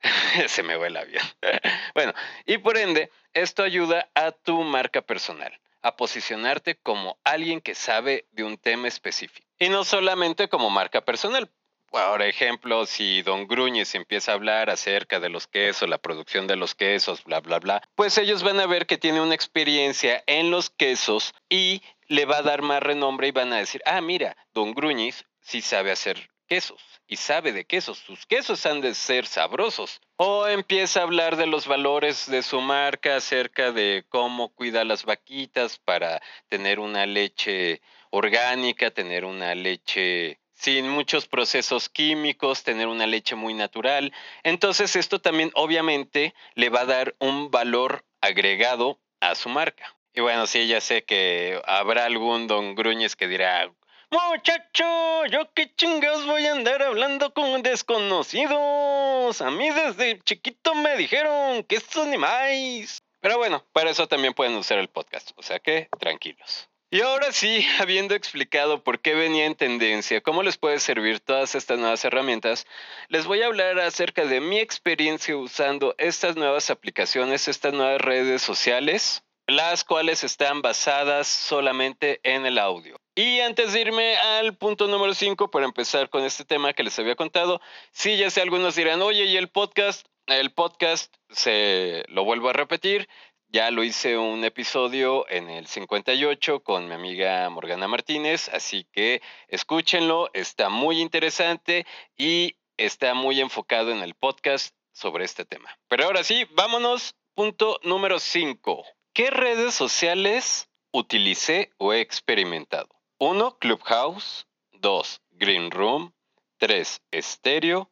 se 0.48 0.62
me 0.62 0.76
va 0.76 0.86
el 0.86 0.96
avión. 0.96 1.22
bueno, 1.94 2.14
y 2.46 2.56
por 2.56 2.78
ende, 2.78 3.10
esto 3.34 3.62
ayuda 3.62 4.08
a 4.14 4.32
tu 4.32 4.62
marca 4.62 5.02
personal, 5.02 5.52
a 5.82 5.96
posicionarte 5.96 6.76
como 6.76 7.18
alguien 7.24 7.60
que 7.60 7.74
sabe 7.74 8.24
de 8.30 8.42
un 8.42 8.56
tema 8.56 8.88
específico. 8.88 9.46
Y 9.58 9.68
no 9.68 9.84
solamente 9.84 10.48
como 10.48 10.70
marca 10.70 11.02
personal, 11.02 11.50
por 11.96 12.20
ejemplo, 12.20 12.84
si 12.84 13.22
Don 13.22 13.46
Gruñez 13.46 13.94
empieza 13.94 14.32
a 14.32 14.34
hablar 14.34 14.68
acerca 14.68 15.18
de 15.18 15.30
los 15.30 15.46
quesos, 15.46 15.88
la 15.88 15.96
producción 15.96 16.46
de 16.46 16.56
los 16.56 16.74
quesos, 16.74 17.24
bla, 17.24 17.40
bla, 17.40 17.58
bla, 17.58 17.82
pues 17.94 18.18
ellos 18.18 18.42
van 18.42 18.60
a 18.60 18.66
ver 18.66 18.86
que 18.86 18.98
tiene 18.98 19.22
una 19.22 19.34
experiencia 19.34 20.22
en 20.26 20.50
los 20.50 20.68
quesos 20.68 21.34
y 21.48 21.82
le 22.08 22.26
va 22.26 22.38
a 22.38 22.42
dar 22.42 22.60
más 22.60 22.82
renombre 22.82 23.28
y 23.28 23.32
van 23.32 23.52
a 23.52 23.58
decir, 23.58 23.80
ah, 23.86 24.00
mira, 24.02 24.36
Don 24.52 24.74
Gruñiz 24.74 25.24
sí 25.40 25.62
sabe 25.62 25.90
hacer 25.90 26.28
quesos 26.46 26.82
y 27.08 27.16
sabe 27.16 27.52
de 27.52 27.64
quesos, 27.64 27.98
sus 27.98 28.26
quesos 28.26 28.66
han 28.66 28.80
de 28.80 28.94
ser 28.94 29.26
sabrosos. 29.26 30.00
O 30.16 30.46
empieza 30.46 31.00
a 31.00 31.04
hablar 31.04 31.36
de 31.36 31.46
los 31.46 31.66
valores 31.66 32.28
de 32.28 32.42
su 32.42 32.60
marca, 32.60 33.16
acerca 33.16 33.72
de 33.72 34.04
cómo 34.08 34.48
cuida 34.50 34.84
las 34.84 35.04
vaquitas 35.04 35.78
para 35.78 36.20
tener 36.48 36.78
una 36.78 37.06
leche 37.06 37.80
orgánica, 38.10 38.90
tener 38.90 39.24
una 39.24 39.54
leche 39.54 40.40
sin 40.56 40.88
muchos 40.88 41.26
procesos 41.26 41.88
químicos, 41.88 42.64
tener 42.64 42.88
una 42.88 43.06
leche 43.06 43.36
muy 43.36 43.54
natural. 43.54 44.12
Entonces 44.42 44.96
esto 44.96 45.20
también 45.20 45.50
obviamente 45.54 46.34
le 46.54 46.70
va 46.70 46.80
a 46.80 46.86
dar 46.86 47.14
un 47.20 47.50
valor 47.50 48.04
agregado 48.20 48.98
a 49.20 49.34
su 49.34 49.48
marca. 49.48 49.94
Y 50.14 50.22
bueno, 50.22 50.46
sí, 50.46 50.66
ya 50.66 50.80
sé 50.80 51.04
que 51.04 51.60
habrá 51.66 52.06
algún 52.06 52.46
don 52.46 52.74
Gruñes 52.74 53.16
que 53.16 53.28
dirá, 53.28 53.70
muchacho, 54.10 55.26
yo 55.26 55.52
qué 55.52 55.74
chingados 55.74 56.26
voy 56.26 56.46
a 56.46 56.52
andar 56.52 56.82
hablando 56.82 57.34
con 57.34 57.62
desconocidos. 57.62 59.40
A 59.42 59.50
mí 59.50 59.70
desde 59.70 60.20
chiquito 60.20 60.74
me 60.74 60.96
dijeron 60.96 61.64
que 61.64 61.76
estos 61.76 62.06
ni 62.06 62.16
más. 62.16 63.02
Pero 63.20 63.38
bueno, 63.38 63.64
para 63.72 63.90
eso 63.90 64.06
también 64.08 64.34
pueden 64.34 64.54
usar 64.54 64.78
el 64.78 64.88
podcast, 64.88 65.32
o 65.36 65.42
sea 65.42 65.58
que 65.58 65.88
tranquilos. 65.98 66.68
Y 66.88 67.00
ahora 67.00 67.32
sí, 67.32 67.66
habiendo 67.80 68.14
explicado 68.14 68.84
por 68.84 69.00
qué 69.00 69.14
venía 69.14 69.46
en 69.46 69.56
tendencia, 69.56 70.20
cómo 70.20 70.42
les 70.42 70.56
puede 70.56 70.78
servir 70.78 71.18
todas 71.20 71.54
estas 71.56 71.78
nuevas 71.78 72.04
herramientas, 72.04 72.66
les 73.08 73.26
voy 73.26 73.42
a 73.42 73.46
hablar 73.46 73.80
acerca 73.80 74.24
de 74.24 74.40
mi 74.40 74.60
experiencia 74.60 75.36
usando 75.36 75.96
estas 75.98 76.36
nuevas 76.36 76.70
aplicaciones, 76.70 77.48
estas 77.48 77.72
nuevas 77.72 78.00
redes 78.00 78.40
sociales, 78.42 79.24
las 79.48 79.84
cuales 79.84 80.22
están 80.22 80.62
basadas 80.62 81.26
solamente 81.26 82.20
en 82.22 82.46
el 82.46 82.58
audio. 82.58 83.00
Y 83.16 83.40
antes 83.40 83.72
de 83.72 83.80
irme 83.80 84.16
al 84.16 84.56
punto 84.56 84.86
número 84.86 85.14
5, 85.14 85.50
para 85.50 85.66
empezar 85.66 86.08
con 86.08 86.24
este 86.24 86.44
tema 86.44 86.72
que 86.72 86.82
les 86.82 86.98
había 86.98 87.16
contado, 87.16 87.60
sí, 87.90 88.16
ya 88.16 88.30
sé, 88.30 88.42
algunos 88.42 88.76
dirán, 88.76 89.02
oye, 89.02 89.24
¿y 89.24 89.36
el 89.36 89.48
podcast? 89.48 90.06
El 90.26 90.52
podcast, 90.52 91.14
se 91.30 92.04
lo 92.08 92.24
vuelvo 92.24 92.48
a 92.48 92.52
repetir, 92.52 93.08
ya 93.56 93.70
lo 93.70 93.84
hice 93.84 94.18
un 94.18 94.44
episodio 94.44 95.26
en 95.30 95.48
el 95.48 95.66
58 95.66 96.62
con 96.62 96.88
mi 96.88 96.92
amiga 96.92 97.48
Morgana 97.48 97.88
Martínez, 97.88 98.50
así 98.50 98.84
que 98.92 99.22
escúchenlo, 99.48 100.28
está 100.34 100.68
muy 100.68 101.00
interesante 101.00 101.86
y 102.18 102.58
está 102.76 103.14
muy 103.14 103.40
enfocado 103.40 103.92
en 103.92 104.02
el 104.02 104.14
podcast 104.14 104.76
sobre 104.92 105.24
este 105.24 105.46
tema. 105.46 105.74
Pero 105.88 106.04
ahora 106.04 106.22
sí, 106.22 106.44
vámonos. 106.50 107.14
Punto 107.34 107.80
número 107.82 108.18
5. 108.18 108.84
¿Qué 109.14 109.30
redes 109.30 109.72
sociales 109.72 110.68
utilicé 110.92 111.70
o 111.78 111.94
he 111.94 112.02
experimentado? 112.02 112.90
1. 113.16 113.56
Clubhouse. 113.58 114.46
2. 114.72 115.22
Green 115.30 115.70
Room. 115.70 116.12
3. 116.58 117.00
Stereo. 117.22 117.90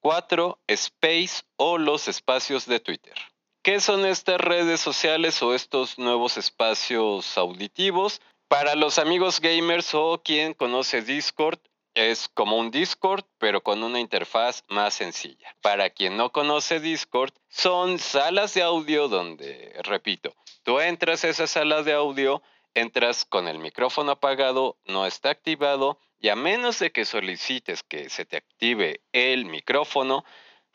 4. 0.00 0.60
Space 0.66 1.42
o 1.56 1.78
los 1.78 2.06
espacios 2.06 2.66
de 2.66 2.80
Twitter. 2.80 3.14
¿Qué 3.66 3.80
son 3.80 4.06
estas 4.06 4.40
redes 4.40 4.80
sociales 4.80 5.42
o 5.42 5.52
estos 5.52 5.98
nuevos 5.98 6.36
espacios 6.36 7.36
auditivos? 7.36 8.20
Para 8.46 8.76
los 8.76 9.00
amigos 9.00 9.40
gamers 9.40 9.92
o 9.92 10.22
quien 10.24 10.54
conoce 10.54 11.02
Discord, 11.02 11.58
es 11.92 12.28
como 12.28 12.58
un 12.58 12.70
Discord, 12.70 13.24
pero 13.38 13.64
con 13.64 13.82
una 13.82 13.98
interfaz 13.98 14.62
más 14.68 14.94
sencilla. 14.94 15.56
Para 15.62 15.90
quien 15.90 16.16
no 16.16 16.30
conoce 16.30 16.78
Discord, 16.78 17.32
son 17.48 17.98
salas 17.98 18.54
de 18.54 18.62
audio 18.62 19.08
donde, 19.08 19.74
repito, 19.82 20.36
tú 20.62 20.78
entras 20.78 21.24
a 21.24 21.30
esa 21.30 21.48
sala 21.48 21.82
de 21.82 21.92
audio, 21.92 22.42
entras 22.72 23.24
con 23.24 23.48
el 23.48 23.58
micrófono 23.58 24.12
apagado, 24.12 24.76
no 24.84 25.06
está 25.06 25.30
activado, 25.30 25.98
y 26.20 26.28
a 26.28 26.36
menos 26.36 26.78
de 26.78 26.92
que 26.92 27.04
solicites 27.04 27.82
que 27.82 28.10
se 28.10 28.26
te 28.26 28.36
active 28.36 29.00
el 29.10 29.44
micrófono, 29.44 30.24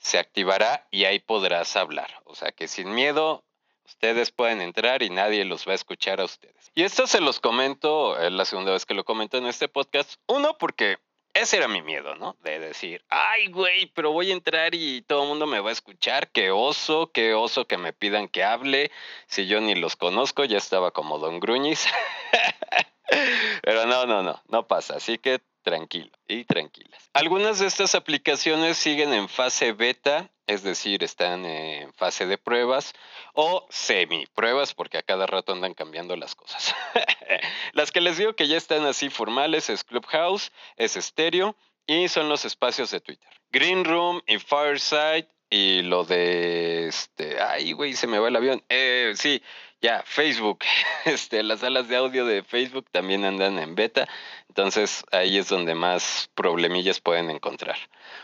se 0.01 0.17
activará 0.17 0.87
y 0.91 1.05
ahí 1.05 1.19
podrás 1.19 1.75
hablar. 1.75 2.11
O 2.25 2.35
sea 2.35 2.51
que 2.51 2.67
sin 2.67 2.93
miedo, 2.93 3.43
ustedes 3.85 4.31
pueden 4.31 4.59
entrar 4.59 5.03
y 5.03 5.09
nadie 5.09 5.45
los 5.45 5.67
va 5.67 5.73
a 5.73 5.75
escuchar 5.75 6.19
a 6.19 6.25
ustedes. 6.25 6.71
Y 6.73 6.83
esto 6.83 7.07
se 7.07 7.21
los 7.21 7.39
comento, 7.39 8.19
es 8.19 8.31
la 8.31 8.45
segunda 8.45 8.71
vez 8.71 8.85
que 8.85 8.95
lo 8.95 9.05
comento 9.05 9.37
en 9.37 9.45
este 9.45 9.67
podcast. 9.67 10.15
Uno, 10.27 10.57
porque 10.57 10.97
ese 11.33 11.57
era 11.57 11.67
mi 11.67 11.81
miedo, 11.81 12.15
¿no? 12.15 12.35
De 12.41 12.59
decir, 12.59 13.05
ay, 13.09 13.47
güey, 13.47 13.85
pero 13.93 14.11
voy 14.11 14.31
a 14.31 14.33
entrar 14.33 14.73
y 14.73 15.03
todo 15.03 15.21
el 15.21 15.29
mundo 15.29 15.45
me 15.45 15.59
va 15.59 15.69
a 15.69 15.73
escuchar. 15.73 16.29
Qué 16.31 16.49
oso, 16.49 17.11
qué 17.13 17.35
oso 17.35 17.67
que 17.67 17.77
me 17.77 17.93
pidan 17.93 18.27
que 18.27 18.43
hable. 18.43 18.91
Si 19.27 19.45
yo 19.45 19.61
ni 19.61 19.75
los 19.75 19.95
conozco, 19.95 20.43
ya 20.45 20.57
estaba 20.57 20.91
como 20.91 21.19
Don 21.19 21.39
Gruñis. 21.39 21.85
pero 23.61 23.85
no, 23.85 24.07
no, 24.07 24.23
no, 24.23 24.41
no 24.49 24.67
pasa. 24.67 24.95
Así 24.95 25.19
que 25.19 25.41
tranquilo 25.61 26.11
y 26.27 26.43
tranquilas. 26.45 27.09
Algunas 27.13 27.59
de 27.59 27.67
estas 27.67 27.95
aplicaciones 27.95 28.77
siguen 28.77 29.13
en 29.13 29.29
fase 29.29 29.71
beta, 29.73 30.29
es 30.47 30.63
decir, 30.63 31.03
están 31.03 31.45
en 31.45 31.93
fase 31.93 32.25
de 32.25 32.37
pruebas 32.37 32.93
o 33.33 33.65
semi 33.69 34.25
pruebas 34.27 34.73
porque 34.73 34.97
a 34.97 35.03
cada 35.03 35.25
rato 35.27 35.53
andan 35.53 35.73
cambiando 35.73 36.15
las 36.15 36.35
cosas. 36.35 36.75
las 37.73 37.91
que 37.91 38.01
les 38.01 38.17
digo 38.17 38.35
que 38.35 38.47
ya 38.47 38.57
están 38.57 38.85
así 38.85 39.09
formales 39.09 39.69
es 39.69 39.83
Clubhouse, 39.83 40.51
es 40.75 40.93
Stereo 40.93 41.55
y 41.85 42.07
son 42.07 42.29
los 42.29 42.45
espacios 42.45 42.91
de 42.91 43.01
Twitter. 43.01 43.29
Green 43.51 43.85
Room 43.85 44.21
y 44.27 44.37
Fireside 44.39 45.27
y 45.49 45.81
lo 45.81 46.05
de 46.05 46.87
este, 46.87 47.41
ay 47.41 47.73
güey, 47.73 47.93
se 47.93 48.07
me 48.07 48.19
va 48.19 48.29
el 48.29 48.35
avión. 48.35 48.63
Eh, 48.69 49.13
sí, 49.15 49.43
ya, 49.81 50.03
Facebook, 50.05 50.59
este, 51.05 51.41
las 51.43 51.61
salas 51.61 51.87
de 51.87 51.95
audio 51.95 52.25
de 52.25 52.43
Facebook 52.43 52.85
también 52.91 53.25
andan 53.25 53.57
en 53.57 53.75
beta, 53.75 54.07
entonces 54.47 55.03
ahí 55.11 55.37
es 55.37 55.49
donde 55.49 55.73
más 55.73 56.29
problemillas 56.35 56.99
pueden 56.99 57.29
encontrar. 57.29 57.77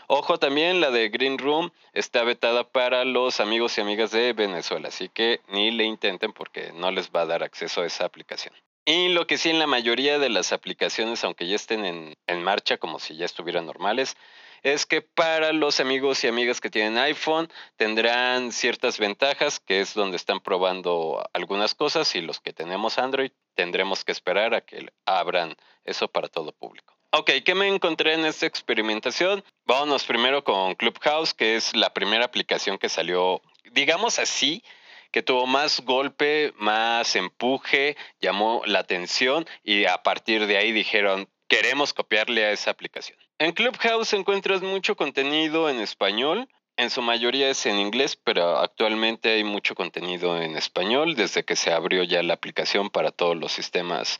Ojo 0.06 0.38
también, 0.38 0.80
la 0.80 0.90
de 0.90 1.08
Green 1.08 1.38
Room 1.38 1.72
está 1.92 2.22
vetada 2.22 2.64
para 2.64 3.04
los 3.04 3.40
amigos 3.40 3.76
y 3.76 3.80
amigas 3.80 4.12
de 4.12 4.32
Venezuela, 4.32 4.88
así 4.88 5.08
que 5.08 5.40
ni 5.48 5.70
le 5.70 5.84
intenten 5.84 6.32
porque 6.32 6.72
no 6.72 6.90
les 6.90 7.10
va 7.10 7.22
a 7.22 7.26
dar 7.26 7.42
acceso 7.42 7.82
a 7.82 7.86
esa 7.86 8.04
aplicación. 8.04 8.54
Y 8.84 9.08
lo 9.08 9.26
que 9.26 9.36
sí 9.36 9.50
en 9.50 9.58
la 9.58 9.66
mayoría 9.66 10.18
de 10.18 10.30
las 10.30 10.52
aplicaciones, 10.52 11.22
aunque 11.22 11.46
ya 11.46 11.56
estén 11.56 11.84
en, 11.84 12.14
en 12.26 12.42
marcha 12.42 12.78
como 12.78 12.98
si 12.98 13.16
ya 13.16 13.26
estuvieran 13.26 13.66
normales, 13.66 14.16
es 14.62 14.86
que 14.86 15.02
para 15.02 15.52
los 15.52 15.80
amigos 15.80 16.22
y 16.24 16.28
amigas 16.28 16.60
que 16.60 16.70
tienen 16.70 16.98
iPhone 16.98 17.50
tendrán 17.76 18.52
ciertas 18.52 18.98
ventajas, 18.98 19.60
que 19.60 19.80
es 19.80 19.94
donde 19.94 20.16
están 20.16 20.40
probando 20.40 21.24
algunas 21.32 21.74
cosas, 21.74 22.14
y 22.14 22.20
los 22.20 22.40
que 22.40 22.52
tenemos 22.52 22.98
Android 22.98 23.30
tendremos 23.54 24.04
que 24.04 24.12
esperar 24.12 24.54
a 24.54 24.60
que 24.60 24.92
abran 25.04 25.56
eso 25.84 26.08
para 26.08 26.28
todo 26.28 26.52
público. 26.52 26.94
Ok, 27.10 27.30
¿qué 27.44 27.54
me 27.54 27.68
encontré 27.68 28.12
en 28.12 28.26
esta 28.26 28.46
experimentación? 28.46 29.42
Vámonos 29.64 30.04
primero 30.04 30.44
con 30.44 30.74
Clubhouse, 30.74 31.32
que 31.32 31.56
es 31.56 31.74
la 31.74 31.94
primera 31.94 32.26
aplicación 32.26 32.76
que 32.76 32.90
salió, 32.90 33.40
digamos 33.72 34.18
así, 34.18 34.62
que 35.10 35.22
tuvo 35.22 35.46
más 35.46 35.80
golpe, 35.80 36.52
más 36.56 37.16
empuje, 37.16 37.96
llamó 38.20 38.62
la 38.66 38.80
atención 38.80 39.46
y 39.64 39.86
a 39.86 40.02
partir 40.02 40.46
de 40.46 40.58
ahí 40.58 40.72
dijeron, 40.72 41.28
queremos 41.48 41.94
copiarle 41.94 42.44
a 42.44 42.52
esa 42.52 42.70
aplicación. 42.70 43.18
En 43.40 43.52
Clubhouse 43.52 44.14
encuentras 44.14 44.62
mucho 44.62 44.96
contenido 44.96 45.70
en 45.70 45.78
español. 45.78 46.48
En 46.76 46.90
su 46.90 47.02
mayoría 47.02 47.48
es 47.48 47.66
en 47.66 47.78
inglés, 47.78 48.16
pero 48.16 48.58
actualmente 48.58 49.30
hay 49.30 49.44
mucho 49.44 49.76
contenido 49.76 50.42
en 50.42 50.56
español 50.56 51.14
desde 51.14 51.44
que 51.44 51.54
se 51.54 51.72
abrió 51.72 52.02
ya 52.02 52.20
la 52.24 52.34
aplicación 52.34 52.90
para 52.90 53.12
todos 53.12 53.36
los 53.36 53.52
sistemas 53.52 54.18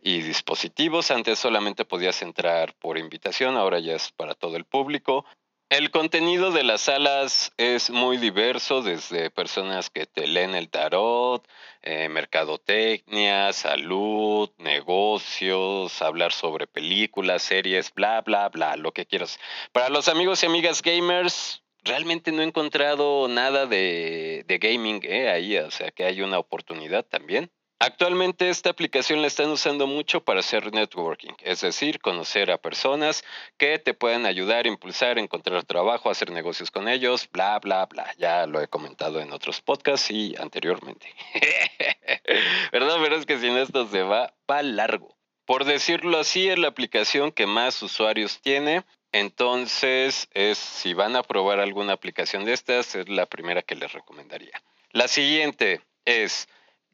y 0.00 0.22
dispositivos. 0.22 1.10
Antes 1.10 1.38
solamente 1.38 1.84
podías 1.84 2.22
entrar 2.22 2.72
por 2.78 2.96
invitación, 2.96 3.58
ahora 3.58 3.78
ya 3.78 3.94
es 3.94 4.10
para 4.12 4.34
todo 4.34 4.56
el 4.56 4.64
público. 4.64 5.26
El 5.68 5.90
contenido 5.90 6.52
de 6.52 6.62
las 6.62 6.82
salas 6.82 7.52
es 7.56 7.90
muy 7.90 8.18
diverso, 8.18 8.82
desde 8.82 9.30
personas 9.30 9.90
que 9.90 10.06
te 10.06 10.28
leen 10.28 10.54
el 10.54 10.68
tarot, 10.68 11.44
eh, 11.82 12.08
mercadotecnia, 12.08 13.52
salud, 13.52 14.48
negocios, 14.58 16.00
hablar 16.02 16.32
sobre 16.32 16.68
películas, 16.68 17.42
series, 17.42 17.92
bla, 17.92 18.20
bla, 18.20 18.48
bla, 18.48 18.76
lo 18.76 18.92
que 18.92 19.06
quieras. 19.06 19.40
Para 19.72 19.88
los 19.88 20.06
amigos 20.06 20.40
y 20.44 20.46
amigas 20.46 20.82
gamers, 20.82 21.64
realmente 21.82 22.30
no 22.30 22.42
he 22.42 22.44
encontrado 22.44 23.26
nada 23.26 23.66
de, 23.66 24.44
de 24.46 24.58
gaming 24.58 25.00
eh, 25.02 25.30
ahí, 25.30 25.56
o 25.58 25.72
sea 25.72 25.90
que 25.90 26.04
hay 26.04 26.22
una 26.22 26.38
oportunidad 26.38 27.04
también. 27.04 27.50
Actualmente 27.78 28.48
esta 28.48 28.70
aplicación 28.70 29.20
la 29.20 29.26
están 29.26 29.50
usando 29.50 29.86
mucho 29.86 30.24
para 30.24 30.40
hacer 30.40 30.72
networking, 30.72 31.34
es 31.42 31.60
decir, 31.60 32.00
conocer 32.00 32.50
a 32.50 32.56
personas 32.56 33.22
que 33.58 33.78
te 33.78 33.92
pueden 33.92 34.24
ayudar, 34.24 34.66
impulsar, 34.66 35.18
encontrar 35.18 35.62
trabajo, 35.64 36.08
hacer 36.08 36.30
negocios 36.30 36.70
con 36.70 36.88
ellos, 36.88 37.28
bla, 37.30 37.58
bla, 37.58 37.84
bla. 37.84 38.10
Ya 38.16 38.46
lo 38.46 38.62
he 38.62 38.68
comentado 38.68 39.20
en 39.20 39.30
otros 39.30 39.60
podcasts 39.60 40.10
y 40.10 40.34
anteriormente. 40.38 41.14
¿Verdad? 42.72 42.96
Pero 43.02 43.16
es 43.16 43.26
que 43.26 43.38
sin 43.38 43.58
esto 43.58 43.86
se 43.88 44.02
va 44.02 44.32
para 44.46 44.62
largo. 44.62 45.14
Por 45.44 45.64
decirlo 45.64 46.18
así, 46.18 46.48
es 46.48 46.58
la 46.58 46.68
aplicación 46.68 47.30
que 47.30 47.46
más 47.46 47.82
usuarios 47.82 48.40
tiene. 48.40 48.84
Entonces, 49.12 50.28
es, 50.32 50.56
si 50.56 50.94
van 50.94 51.14
a 51.14 51.22
probar 51.22 51.60
alguna 51.60 51.92
aplicación 51.92 52.46
de 52.46 52.54
estas, 52.54 52.94
es 52.94 53.08
la 53.10 53.26
primera 53.26 53.60
que 53.60 53.76
les 53.76 53.92
recomendaría. 53.92 54.62
La 54.92 55.08
siguiente 55.08 55.82
es 56.06 56.48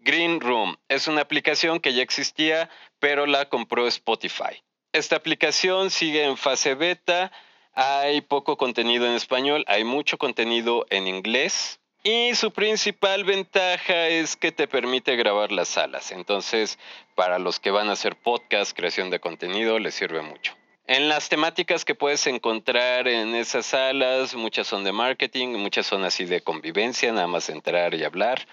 Green 0.05 0.41
Room 0.41 0.77
es 0.89 1.07
una 1.07 1.21
aplicación 1.21 1.79
que 1.79 1.95
ya 1.95 2.03
existía, 2.03 2.69
pero 2.99 3.27
la 3.27 3.49
compró 3.49 3.87
Spotify. 3.87 4.61
Esta 4.93 5.15
aplicación 5.15 5.91
sigue 5.91 6.25
en 6.25 6.37
fase 6.37 6.75
beta, 6.75 7.31
hay 7.73 8.21
poco 8.21 8.57
contenido 8.57 9.07
en 9.07 9.13
español, 9.13 9.65
hay 9.69 9.85
mucho 9.85 10.19
contenido 10.19 10.87
en 10.91 11.07
inglés 11.07 11.79
y 12.03 12.35
su 12.35 12.51
principal 12.51 13.23
ventaja 13.23 14.09
es 14.09 14.35
que 14.35 14.51
te 14.51 14.67
permite 14.67 15.15
grabar 15.15 15.53
las 15.53 15.69
salas. 15.69 16.11
Entonces, 16.11 16.81
para 17.15 17.39
los 17.39 17.61
que 17.61 17.71
van 17.71 17.89
a 17.89 17.93
hacer 17.93 18.17
podcast, 18.17 18.77
creación 18.77 19.09
de 19.09 19.21
contenido, 19.21 19.79
les 19.79 19.95
sirve 19.95 20.21
mucho. 20.21 20.57
En 20.89 21.09
las 21.09 21.29
temáticas 21.29 21.85
que 21.85 21.95
puedes 21.95 22.27
encontrar 22.27 23.07
en 23.07 23.37
esas 23.37 23.67
salas, 23.67 24.35
muchas 24.35 24.67
son 24.67 24.83
de 24.83 24.91
marketing, 24.91 25.51
muchas 25.51 25.87
son 25.87 26.03
así 26.05 26.25
de 26.25 26.41
convivencia, 26.41 27.13
nada 27.13 27.29
más 27.29 27.49
entrar 27.49 27.95
y 27.95 28.03
hablar 28.03 28.49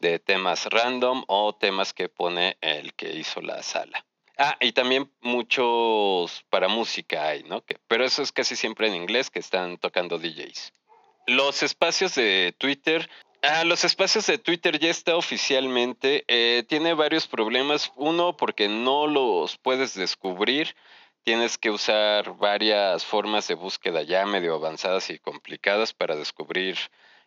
de 0.00 0.18
temas 0.18 0.66
random 0.66 1.24
o 1.28 1.54
temas 1.54 1.92
que 1.92 2.08
pone 2.08 2.56
el 2.60 2.94
que 2.94 3.12
hizo 3.16 3.40
la 3.40 3.62
sala. 3.62 4.04
Ah, 4.42 4.56
y 4.58 4.72
también 4.72 5.10
muchos 5.20 6.44
para 6.48 6.66
música 6.66 7.28
hay, 7.28 7.42
¿no? 7.42 7.62
Que, 7.62 7.76
pero 7.86 8.04
eso 8.06 8.22
es 8.22 8.32
casi 8.32 8.56
siempre 8.56 8.88
en 8.88 8.94
inglés 8.94 9.28
que 9.28 9.38
están 9.38 9.76
tocando 9.76 10.18
DJs. 10.18 10.72
Los 11.26 11.62
espacios 11.62 12.14
de 12.14 12.54
Twitter. 12.56 13.10
Ah, 13.42 13.64
los 13.64 13.84
espacios 13.84 14.26
de 14.26 14.38
Twitter 14.38 14.78
ya 14.78 14.88
está 14.88 15.16
oficialmente. 15.16 16.24
Eh, 16.26 16.64
tiene 16.66 16.94
varios 16.94 17.26
problemas. 17.26 17.92
Uno, 17.96 18.34
porque 18.34 18.68
no 18.68 19.06
los 19.06 19.58
puedes 19.58 19.94
descubrir. 19.94 20.74
Tienes 21.22 21.58
que 21.58 21.70
usar 21.70 22.34
varias 22.38 23.04
formas 23.04 23.46
de 23.46 23.54
búsqueda 23.54 24.02
ya 24.02 24.24
medio 24.24 24.54
avanzadas 24.54 25.10
y 25.10 25.18
complicadas 25.18 25.92
para 25.92 26.16
descubrir 26.16 26.78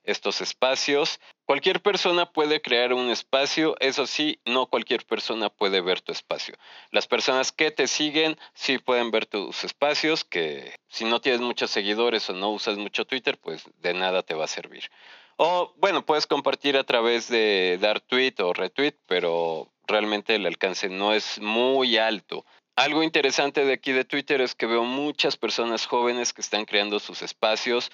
estos 0.03 0.41
espacios. 0.41 1.19
Cualquier 1.45 1.81
persona 1.81 2.25
puede 2.25 2.61
crear 2.61 2.93
un 2.93 3.09
espacio, 3.09 3.75
eso 3.79 4.07
sí, 4.07 4.39
no 4.45 4.67
cualquier 4.67 5.05
persona 5.05 5.49
puede 5.49 5.81
ver 5.81 6.01
tu 6.01 6.11
espacio. 6.11 6.55
Las 6.91 7.07
personas 7.07 7.51
que 7.51 7.71
te 7.71 7.87
siguen 7.87 8.37
sí 8.53 8.77
pueden 8.77 9.11
ver 9.11 9.25
tus 9.25 9.63
espacios, 9.63 10.23
que 10.23 10.75
si 10.87 11.05
no 11.05 11.21
tienes 11.21 11.41
muchos 11.41 11.71
seguidores 11.71 12.29
o 12.29 12.33
no 12.33 12.49
usas 12.49 12.77
mucho 12.77 13.05
Twitter, 13.05 13.37
pues 13.37 13.63
de 13.81 13.93
nada 13.93 14.23
te 14.23 14.35
va 14.35 14.45
a 14.45 14.47
servir. 14.47 14.89
O 15.37 15.73
bueno, 15.77 16.05
puedes 16.05 16.27
compartir 16.27 16.77
a 16.77 16.83
través 16.83 17.27
de 17.27 17.77
dar 17.81 17.99
tweet 17.99 18.35
o 18.39 18.53
retweet, 18.53 18.95
pero 19.07 19.71
realmente 19.87 20.35
el 20.35 20.45
alcance 20.45 20.89
no 20.89 21.13
es 21.13 21.39
muy 21.39 21.97
alto. 21.97 22.45
Algo 22.75 23.03
interesante 23.03 23.65
de 23.65 23.73
aquí 23.73 23.91
de 23.91 24.03
Twitter 24.03 24.41
es 24.41 24.55
que 24.55 24.65
veo 24.65 24.83
muchas 24.83 25.37
personas 25.37 25.85
jóvenes 25.85 26.33
que 26.33 26.41
están 26.41 26.65
creando 26.65 26.99
sus 26.99 27.21
espacios 27.21 27.91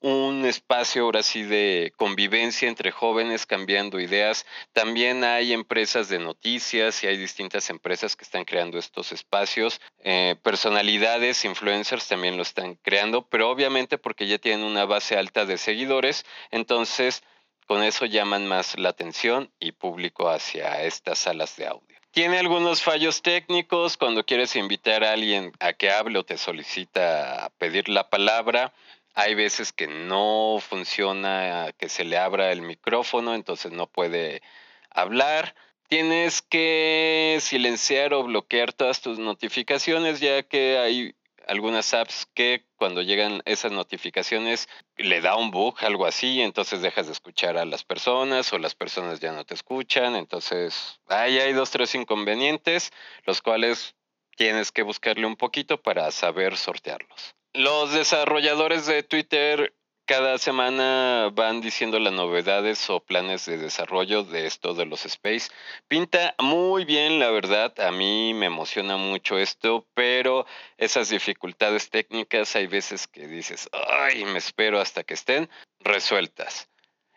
un 0.00 0.46
espacio 0.46 1.04
ahora 1.04 1.22
sí 1.22 1.42
de 1.42 1.92
convivencia 1.96 2.68
entre 2.68 2.90
jóvenes 2.90 3.46
cambiando 3.46 4.00
ideas. 4.00 4.46
También 4.72 5.24
hay 5.24 5.52
empresas 5.52 6.08
de 6.08 6.18
noticias 6.18 7.04
y 7.04 7.06
hay 7.06 7.16
distintas 7.16 7.68
empresas 7.70 8.16
que 8.16 8.24
están 8.24 8.44
creando 8.44 8.78
estos 8.78 9.12
espacios. 9.12 9.80
Eh, 10.02 10.36
personalidades, 10.42 11.44
influencers 11.44 12.08
también 12.08 12.36
lo 12.36 12.42
están 12.42 12.76
creando, 12.76 13.26
pero 13.28 13.50
obviamente 13.50 13.98
porque 13.98 14.26
ya 14.26 14.38
tienen 14.38 14.64
una 14.64 14.86
base 14.86 15.16
alta 15.16 15.44
de 15.44 15.58
seguidores, 15.58 16.24
entonces 16.50 17.22
con 17.66 17.82
eso 17.82 18.04
llaman 18.06 18.48
más 18.48 18.78
la 18.78 18.88
atención 18.88 19.52
y 19.60 19.72
público 19.72 20.28
hacia 20.28 20.82
estas 20.82 21.20
salas 21.20 21.56
de 21.56 21.66
audio. 21.66 22.00
Tiene 22.12 22.38
algunos 22.38 22.82
fallos 22.82 23.22
técnicos 23.22 23.96
cuando 23.96 24.26
quieres 24.26 24.56
invitar 24.56 25.04
a 25.04 25.12
alguien 25.12 25.52
a 25.60 25.72
que 25.72 25.92
hable 25.92 26.18
o 26.18 26.24
te 26.24 26.36
solicita 26.36 27.52
pedir 27.58 27.88
la 27.88 28.10
palabra. 28.10 28.72
Hay 29.14 29.34
veces 29.34 29.72
que 29.72 29.86
no 29.86 30.58
funciona 30.60 31.72
que 31.78 31.88
se 31.88 32.04
le 32.04 32.16
abra 32.16 32.52
el 32.52 32.62
micrófono, 32.62 33.34
entonces 33.34 33.72
no 33.72 33.86
puede 33.86 34.42
hablar. 34.90 35.54
Tienes 35.88 36.42
que 36.42 37.38
silenciar 37.40 38.14
o 38.14 38.22
bloquear 38.22 38.72
todas 38.72 39.00
tus 39.00 39.18
notificaciones 39.18 40.20
ya 40.20 40.42
que 40.44 40.78
hay 40.78 41.14
algunas 41.50 41.92
apps 41.94 42.26
que 42.32 42.64
cuando 42.76 43.02
llegan 43.02 43.42
esas 43.44 43.72
notificaciones 43.72 44.68
le 44.96 45.20
da 45.20 45.36
un 45.36 45.50
bug, 45.50 45.74
algo 45.80 46.06
así, 46.06 46.40
entonces 46.40 46.80
dejas 46.80 47.06
de 47.06 47.12
escuchar 47.12 47.58
a 47.58 47.64
las 47.64 47.82
personas 47.82 48.52
o 48.52 48.58
las 48.58 48.76
personas 48.76 49.18
ya 49.18 49.32
no 49.32 49.44
te 49.44 49.54
escuchan, 49.54 50.14
entonces 50.14 51.00
ahí 51.08 51.40
hay 51.40 51.52
dos, 51.52 51.70
tres 51.70 51.94
inconvenientes, 51.96 52.92
los 53.24 53.42
cuales 53.42 53.96
tienes 54.36 54.70
que 54.70 54.82
buscarle 54.82 55.26
un 55.26 55.36
poquito 55.36 55.82
para 55.82 56.10
saber 56.12 56.56
sortearlos. 56.56 57.34
Los 57.52 57.92
desarrolladores 57.92 58.86
de 58.86 59.02
Twitter 59.02 59.74
cada 60.04 60.38
semana 60.38 61.30
van 61.32 61.60
diciendo 61.60 61.98
las 61.98 62.12
novedades 62.12 62.88
o 62.90 63.00
planes 63.00 63.44
de 63.44 63.58
desarrollo 63.58 64.22
de 64.22 64.46
esto 64.46 64.72
de 64.74 64.86
los 64.86 65.04
space. 65.04 65.50
Pinta 65.88 66.36
muy 66.38 66.84
bien, 66.84 67.18
la 67.18 67.28
verdad. 67.30 67.72
A 67.80 67.90
mí 67.90 68.34
me 68.34 68.46
emociona 68.46 68.96
mucho 68.96 69.36
esto, 69.36 69.84
pero 69.94 70.46
esas 70.78 71.08
dificultades 71.08 71.90
técnicas 71.90 72.54
hay 72.54 72.68
veces 72.68 73.08
que 73.08 73.26
dices, 73.26 73.68
ay, 73.72 74.24
me 74.26 74.38
espero 74.38 74.80
hasta 74.80 75.02
que 75.02 75.14
estén 75.14 75.50
resueltas. 75.80 76.68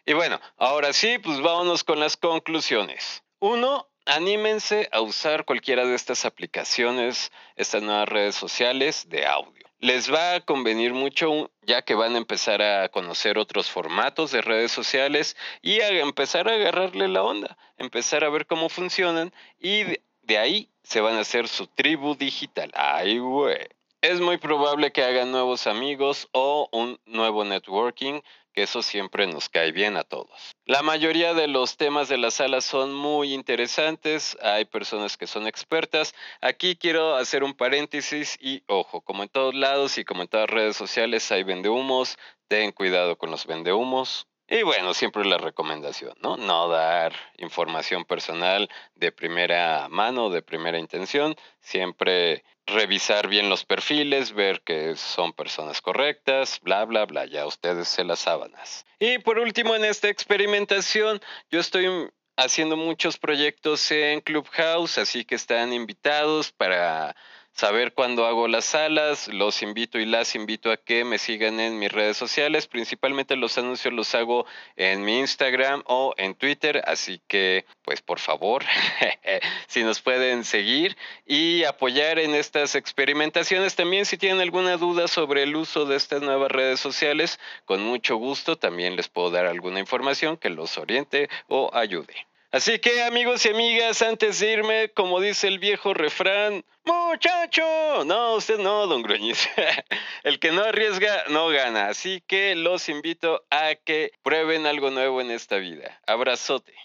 Y 0.03 0.13
bueno, 0.13 0.41
ahora 0.57 0.93
sí, 0.93 1.19
pues 1.19 1.41
vámonos 1.41 1.83
con 1.83 1.99
las 1.99 2.17
conclusiones. 2.17 3.23
Uno, 3.39 3.87
anímense 4.07 4.89
a 4.91 5.01
usar 5.01 5.45
cualquiera 5.45 5.85
de 5.85 5.93
estas 5.93 6.25
aplicaciones, 6.25 7.31
estas 7.55 7.83
nuevas 7.83 8.09
redes 8.09 8.33
sociales 8.33 9.07
de 9.09 9.27
audio 9.27 9.62
les 9.83 10.09
va 10.09 10.35
a 10.35 10.39
convenir 10.39 10.93
mucho 10.93 11.51
ya 11.61 11.81
que 11.81 11.93
van 11.93 12.15
a 12.15 12.17
empezar 12.17 12.61
a 12.61 12.87
conocer 12.87 13.37
otros 13.37 13.69
formatos 13.69 14.31
de 14.31 14.41
redes 14.41 14.71
sociales 14.71 15.35
y 15.61 15.81
a 15.81 15.89
empezar 15.99 16.47
a 16.47 16.53
agarrarle 16.53 17.09
la 17.09 17.21
onda, 17.21 17.57
empezar 17.77 18.23
a 18.23 18.29
ver 18.29 18.47
cómo 18.47 18.69
funcionan 18.69 19.33
y 19.59 19.83
de, 20.21 20.37
ahí 20.37 20.69
se 20.83 21.01
van 21.01 21.15
a 21.15 21.19
hacer 21.19 21.49
su 21.49 21.67
tribu 21.67 22.15
digital. 22.15 22.71
Ay, 22.75 23.19
güey. 23.19 23.67
Es 23.99 24.21
muy 24.21 24.37
probable 24.37 24.93
que 24.93 25.03
hagan 25.03 25.33
nuevos 25.33 25.67
amigos 25.67 26.29
o 26.31 26.69
un 26.71 26.97
nuevo 27.05 27.43
networking 27.43 28.21
que 28.53 28.63
eso 28.63 28.81
siempre 28.81 29.27
nos 29.27 29.49
cae 29.49 29.71
bien 29.71 29.97
a 29.97 30.03
todos. 30.03 30.55
La 30.65 30.81
mayoría 30.81 31.33
de 31.33 31.47
los 31.47 31.75
temas 31.77 32.07
de 32.07 32.17
la 32.17 32.31
sala 32.31 32.61
son 32.61 32.93
muy 32.93 33.33
interesantes, 33.33 34.37
hay 34.41 34.65
personas 34.65 35.17
que 35.17 35.27
son 35.27 35.47
expertas. 35.47 36.13
Aquí 36.39 36.75
quiero 36.75 37.15
hacer 37.15 37.43
un 37.43 37.53
paréntesis 37.53 38.37
y 38.39 38.63
ojo, 38.67 39.01
como 39.01 39.23
en 39.23 39.29
todos 39.29 39.55
lados 39.55 39.97
y 39.97 40.05
como 40.05 40.21
en 40.21 40.27
todas 40.27 40.49
redes 40.49 40.77
sociales 40.77 41.31
hay 41.31 41.43
vendehumos, 41.43 42.17
ten 42.47 42.71
cuidado 42.71 43.17
con 43.17 43.31
los 43.31 43.45
vendehumos. 43.45 44.27
Y 44.53 44.61
bueno, 44.61 44.93
siempre 44.93 45.25
la 45.25 45.39
recomendación, 45.39 46.13
¿no? 46.21 46.37
No 46.37 46.67
dar 46.67 47.11
información 47.37 48.05
personal 48.05 48.69
de 48.93 49.11
primera 49.11 49.87
mano, 49.89 50.29
de 50.29 50.43
primera 50.43 50.77
intención, 50.77 51.35
siempre 51.59 52.43
revisar 52.67 53.27
bien 53.27 53.49
los 53.49 53.65
perfiles, 53.65 54.31
ver 54.33 54.61
que 54.61 54.95
son 54.95 55.33
personas 55.33 55.81
correctas, 55.81 56.59
bla, 56.61 56.85
bla, 56.85 57.05
bla, 57.07 57.25
ya 57.25 57.47
ustedes 57.47 57.87
se 57.87 58.03
las 58.03 58.19
sábanas. 58.19 58.85
Y 58.99 59.17
por 59.17 59.39
último, 59.39 59.73
en 59.73 59.85
esta 59.85 60.07
experimentación, 60.07 61.19
yo 61.49 61.59
estoy 61.59 62.11
haciendo 62.37 62.77
muchos 62.77 63.17
proyectos 63.17 63.89
en 63.89 64.21
Clubhouse, 64.21 64.99
así 64.99 65.25
que 65.25 65.33
están 65.33 65.73
invitados 65.73 66.51
para 66.51 67.15
saber 67.53 67.93
cuándo 67.93 68.25
hago 68.25 68.47
las 68.47 68.65
salas. 68.65 69.27
Los 69.27 69.61
invito 69.61 69.99
y 69.99 70.05
las 70.05 70.35
invito 70.35 70.71
a 70.71 70.77
que 70.77 71.05
me 71.05 71.17
sigan 71.17 71.59
en 71.59 71.79
mis 71.79 71.91
redes 71.91 72.17
sociales. 72.17 72.67
Principalmente 72.67 73.35
los 73.35 73.57
anuncios 73.57 73.93
los 73.93 74.13
hago 74.15 74.45
en 74.75 75.03
mi 75.03 75.19
Instagram 75.19 75.83
o 75.85 76.13
en 76.17 76.35
Twitter. 76.35 76.81
Así 76.85 77.21
que, 77.27 77.65
pues 77.83 78.01
por 78.01 78.19
favor, 78.19 78.63
si 79.67 79.83
nos 79.83 80.01
pueden 80.01 80.43
seguir 80.43 80.97
y 81.25 81.63
apoyar 81.63 82.19
en 82.19 82.35
estas 82.35 82.75
experimentaciones. 82.75 83.75
También 83.75 84.05
si 84.05 84.17
tienen 84.17 84.41
alguna 84.41 84.77
duda 84.77 85.07
sobre 85.07 85.43
el 85.43 85.55
uso 85.55 85.85
de 85.85 85.95
estas 85.95 86.21
nuevas 86.21 86.51
redes 86.51 86.79
sociales, 86.79 87.39
con 87.65 87.81
mucho 87.81 88.17
gusto 88.17 88.57
también 88.57 88.95
les 88.95 89.09
puedo 89.09 89.31
dar 89.31 89.45
alguna 89.45 89.79
información 89.79 90.37
que 90.37 90.49
los 90.49 90.77
oriente 90.77 91.29
o 91.47 91.69
ayude. 91.73 92.27
Así 92.53 92.77
que 92.77 93.01
amigos 93.01 93.43
y 93.47 93.49
amigas, 93.49 94.03
antes 94.03 94.39
de 94.39 94.51
irme, 94.51 94.89
como 94.89 95.19
dice 95.19 95.47
el 95.47 95.57
viejo 95.57 95.95
refrán, 95.95 96.63
muchacho, 96.85 98.05
no, 98.05 98.35
usted 98.35 98.59
no, 98.59 98.85
don 98.85 99.01
Gruñiz, 99.01 99.49
el 100.23 100.37
que 100.37 100.51
no 100.51 100.61
arriesga 100.61 101.23
no 101.29 101.47
gana, 101.47 101.87
así 101.87 102.21
que 102.27 102.53
los 102.53 102.89
invito 102.89 103.43
a 103.49 103.73
que 103.73 104.11
prueben 104.21 104.67
algo 104.67 104.91
nuevo 104.91 105.19
en 105.19 105.31
esta 105.31 105.57
vida. 105.57 105.99
Abrazote. 106.05 106.75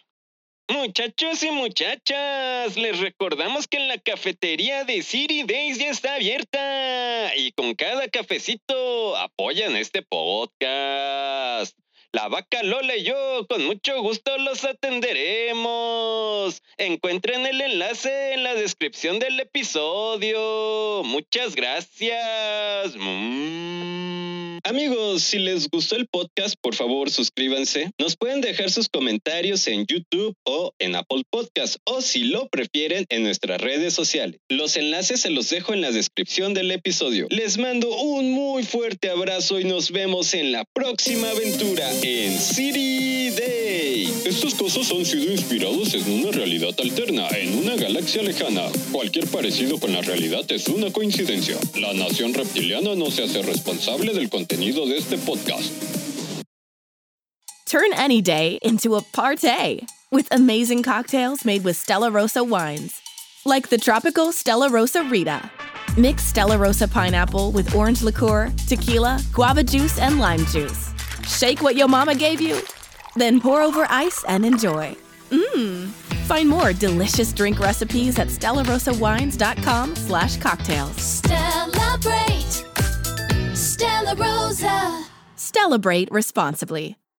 Muchachos 0.68 1.42
y 1.42 1.50
muchachas, 1.50 2.74
les 2.78 2.98
recordamos 3.00 3.68
que 3.68 3.78
la 3.78 3.98
cafetería 3.98 4.84
de 4.84 5.02
City 5.02 5.42
Days 5.42 5.78
ya 5.78 5.90
está 5.90 6.14
abierta 6.14 7.36
y 7.36 7.52
con 7.52 7.74
cada 7.74 8.08
cafecito 8.08 9.18
apoyan 9.18 9.76
este 9.76 10.00
podcast. 10.00 11.76
La 12.18 12.26
vaca 12.26 12.64
Lola 12.64 12.96
y 12.96 13.04
yo 13.04 13.46
con 13.48 13.64
mucho 13.64 14.02
gusto 14.02 14.36
los 14.38 14.64
atenderemos. 14.64 16.60
Encuentren 16.76 17.46
el 17.46 17.60
enlace 17.60 18.32
en 18.32 18.42
la 18.42 18.56
descripción 18.56 19.20
del 19.20 19.38
episodio. 19.38 21.04
Muchas 21.04 21.54
gracias. 21.54 22.96
Mm. 22.98 24.58
Amigos, 24.64 25.22
si 25.22 25.38
les 25.38 25.70
gustó 25.70 25.96
el 25.96 26.08
podcast, 26.08 26.56
por 26.60 26.74
favor 26.74 27.10
suscríbanse. 27.10 27.90
Nos 27.98 28.16
pueden 28.16 28.40
dejar 28.40 28.70
sus 28.70 28.88
comentarios 28.88 29.66
en 29.68 29.86
YouTube 29.86 30.34
o 30.44 30.72
en 30.78 30.96
Apple 30.96 31.22
Podcast 31.30 31.76
o 31.84 32.00
si 32.02 32.24
lo 32.24 32.48
prefieren 32.48 33.06
en 33.08 33.22
nuestras 33.22 33.60
redes 33.60 33.94
sociales. 33.94 34.40
Los 34.48 34.76
enlaces 34.76 35.20
se 35.20 35.30
los 35.30 35.48
dejo 35.48 35.72
en 35.72 35.80
la 35.80 35.92
descripción 35.92 36.52
del 36.52 36.70
episodio. 36.70 37.28
Les 37.30 37.56
mando 37.56 37.88
un 37.96 38.32
muy 38.32 38.64
fuerte 38.64 39.08
abrazo 39.08 39.60
y 39.60 39.64
nos 39.64 39.90
vemos 39.90 40.34
en 40.34 40.52
la 40.52 40.64
próxima 40.74 41.30
aventura 41.30 41.88
en 42.08 42.38
City 42.38 43.30
Day. 43.30 44.04
Estos 44.24 44.54
casos 44.54 44.90
han 44.90 45.04
sido 45.04 45.30
inspirados 45.30 45.92
en 45.92 46.20
una 46.20 46.30
realidad 46.30 46.74
alterna, 46.78 47.28
en 47.28 47.58
una 47.58 47.76
galaxia 47.76 48.22
lejana. 48.22 48.62
Cualquier 48.90 49.26
parecido 49.26 49.78
con 49.78 49.92
la 49.92 50.00
realidad 50.00 50.50
es 50.50 50.68
una 50.68 50.90
coincidencia. 50.90 51.56
La 51.74 51.92
nación 51.92 52.32
reptiliana 52.32 52.94
no 52.94 53.10
se 53.10 53.24
hace 53.24 53.42
responsable 53.42 54.14
del 54.14 54.30
contenido 54.30 54.86
de 54.86 54.96
este 54.96 55.18
podcast. 55.18 55.70
Turn 57.66 57.92
any 57.94 58.22
day 58.22 58.58
into 58.62 58.96
a 58.96 59.02
party 59.12 59.86
with 60.10 60.26
amazing 60.30 60.82
cocktails 60.82 61.44
made 61.44 61.62
with 61.62 61.76
Stella 61.76 62.10
Rosa 62.10 62.42
wines. 62.42 63.02
Like 63.44 63.68
the 63.68 63.76
tropical 63.76 64.32
Stella 64.32 64.70
Rosa 64.70 65.02
Rita. 65.02 65.50
Mix 65.98 66.22
Stella 66.22 66.56
Rosa 66.56 66.88
pineapple 66.88 67.52
with 67.52 67.74
orange 67.74 68.02
liqueur, 68.02 68.50
tequila, 68.66 69.20
guava 69.34 69.62
juice, 69.62 69.98
and 69.98 70.18
lime 70.18 70.46
juice. 70.46 70.88
Shake 71.28 71.62
what 71.62 71.76
your 71.76 71.88
mama 71.88 72.14
gave 72.14 72.40
you, 72.40 72.60
then 73.16 73.40
pour 73.40 73.62
over 73.62 73.86
ice 73.88 74.24
and 74.24 74.44
enjoy. 74.44 74.96
Mmm. 75.30 75.88
Find 76.26 76.48
more 76.48 76.72
delicious 76.72 77.32
drink 77.32 77.60
recipes 77.60 78.18
at 78.18 78.28
stellarosawines.com 78.28 79.96
slash 79.96 80.36
cocktails. 80.38 80.96
Celebrate. 80.96 82.64
Stella 83.54 84.14
Rosa. 84.16 85.06
Celebrate 85.36 86.10
responsibly. 86.10 86.96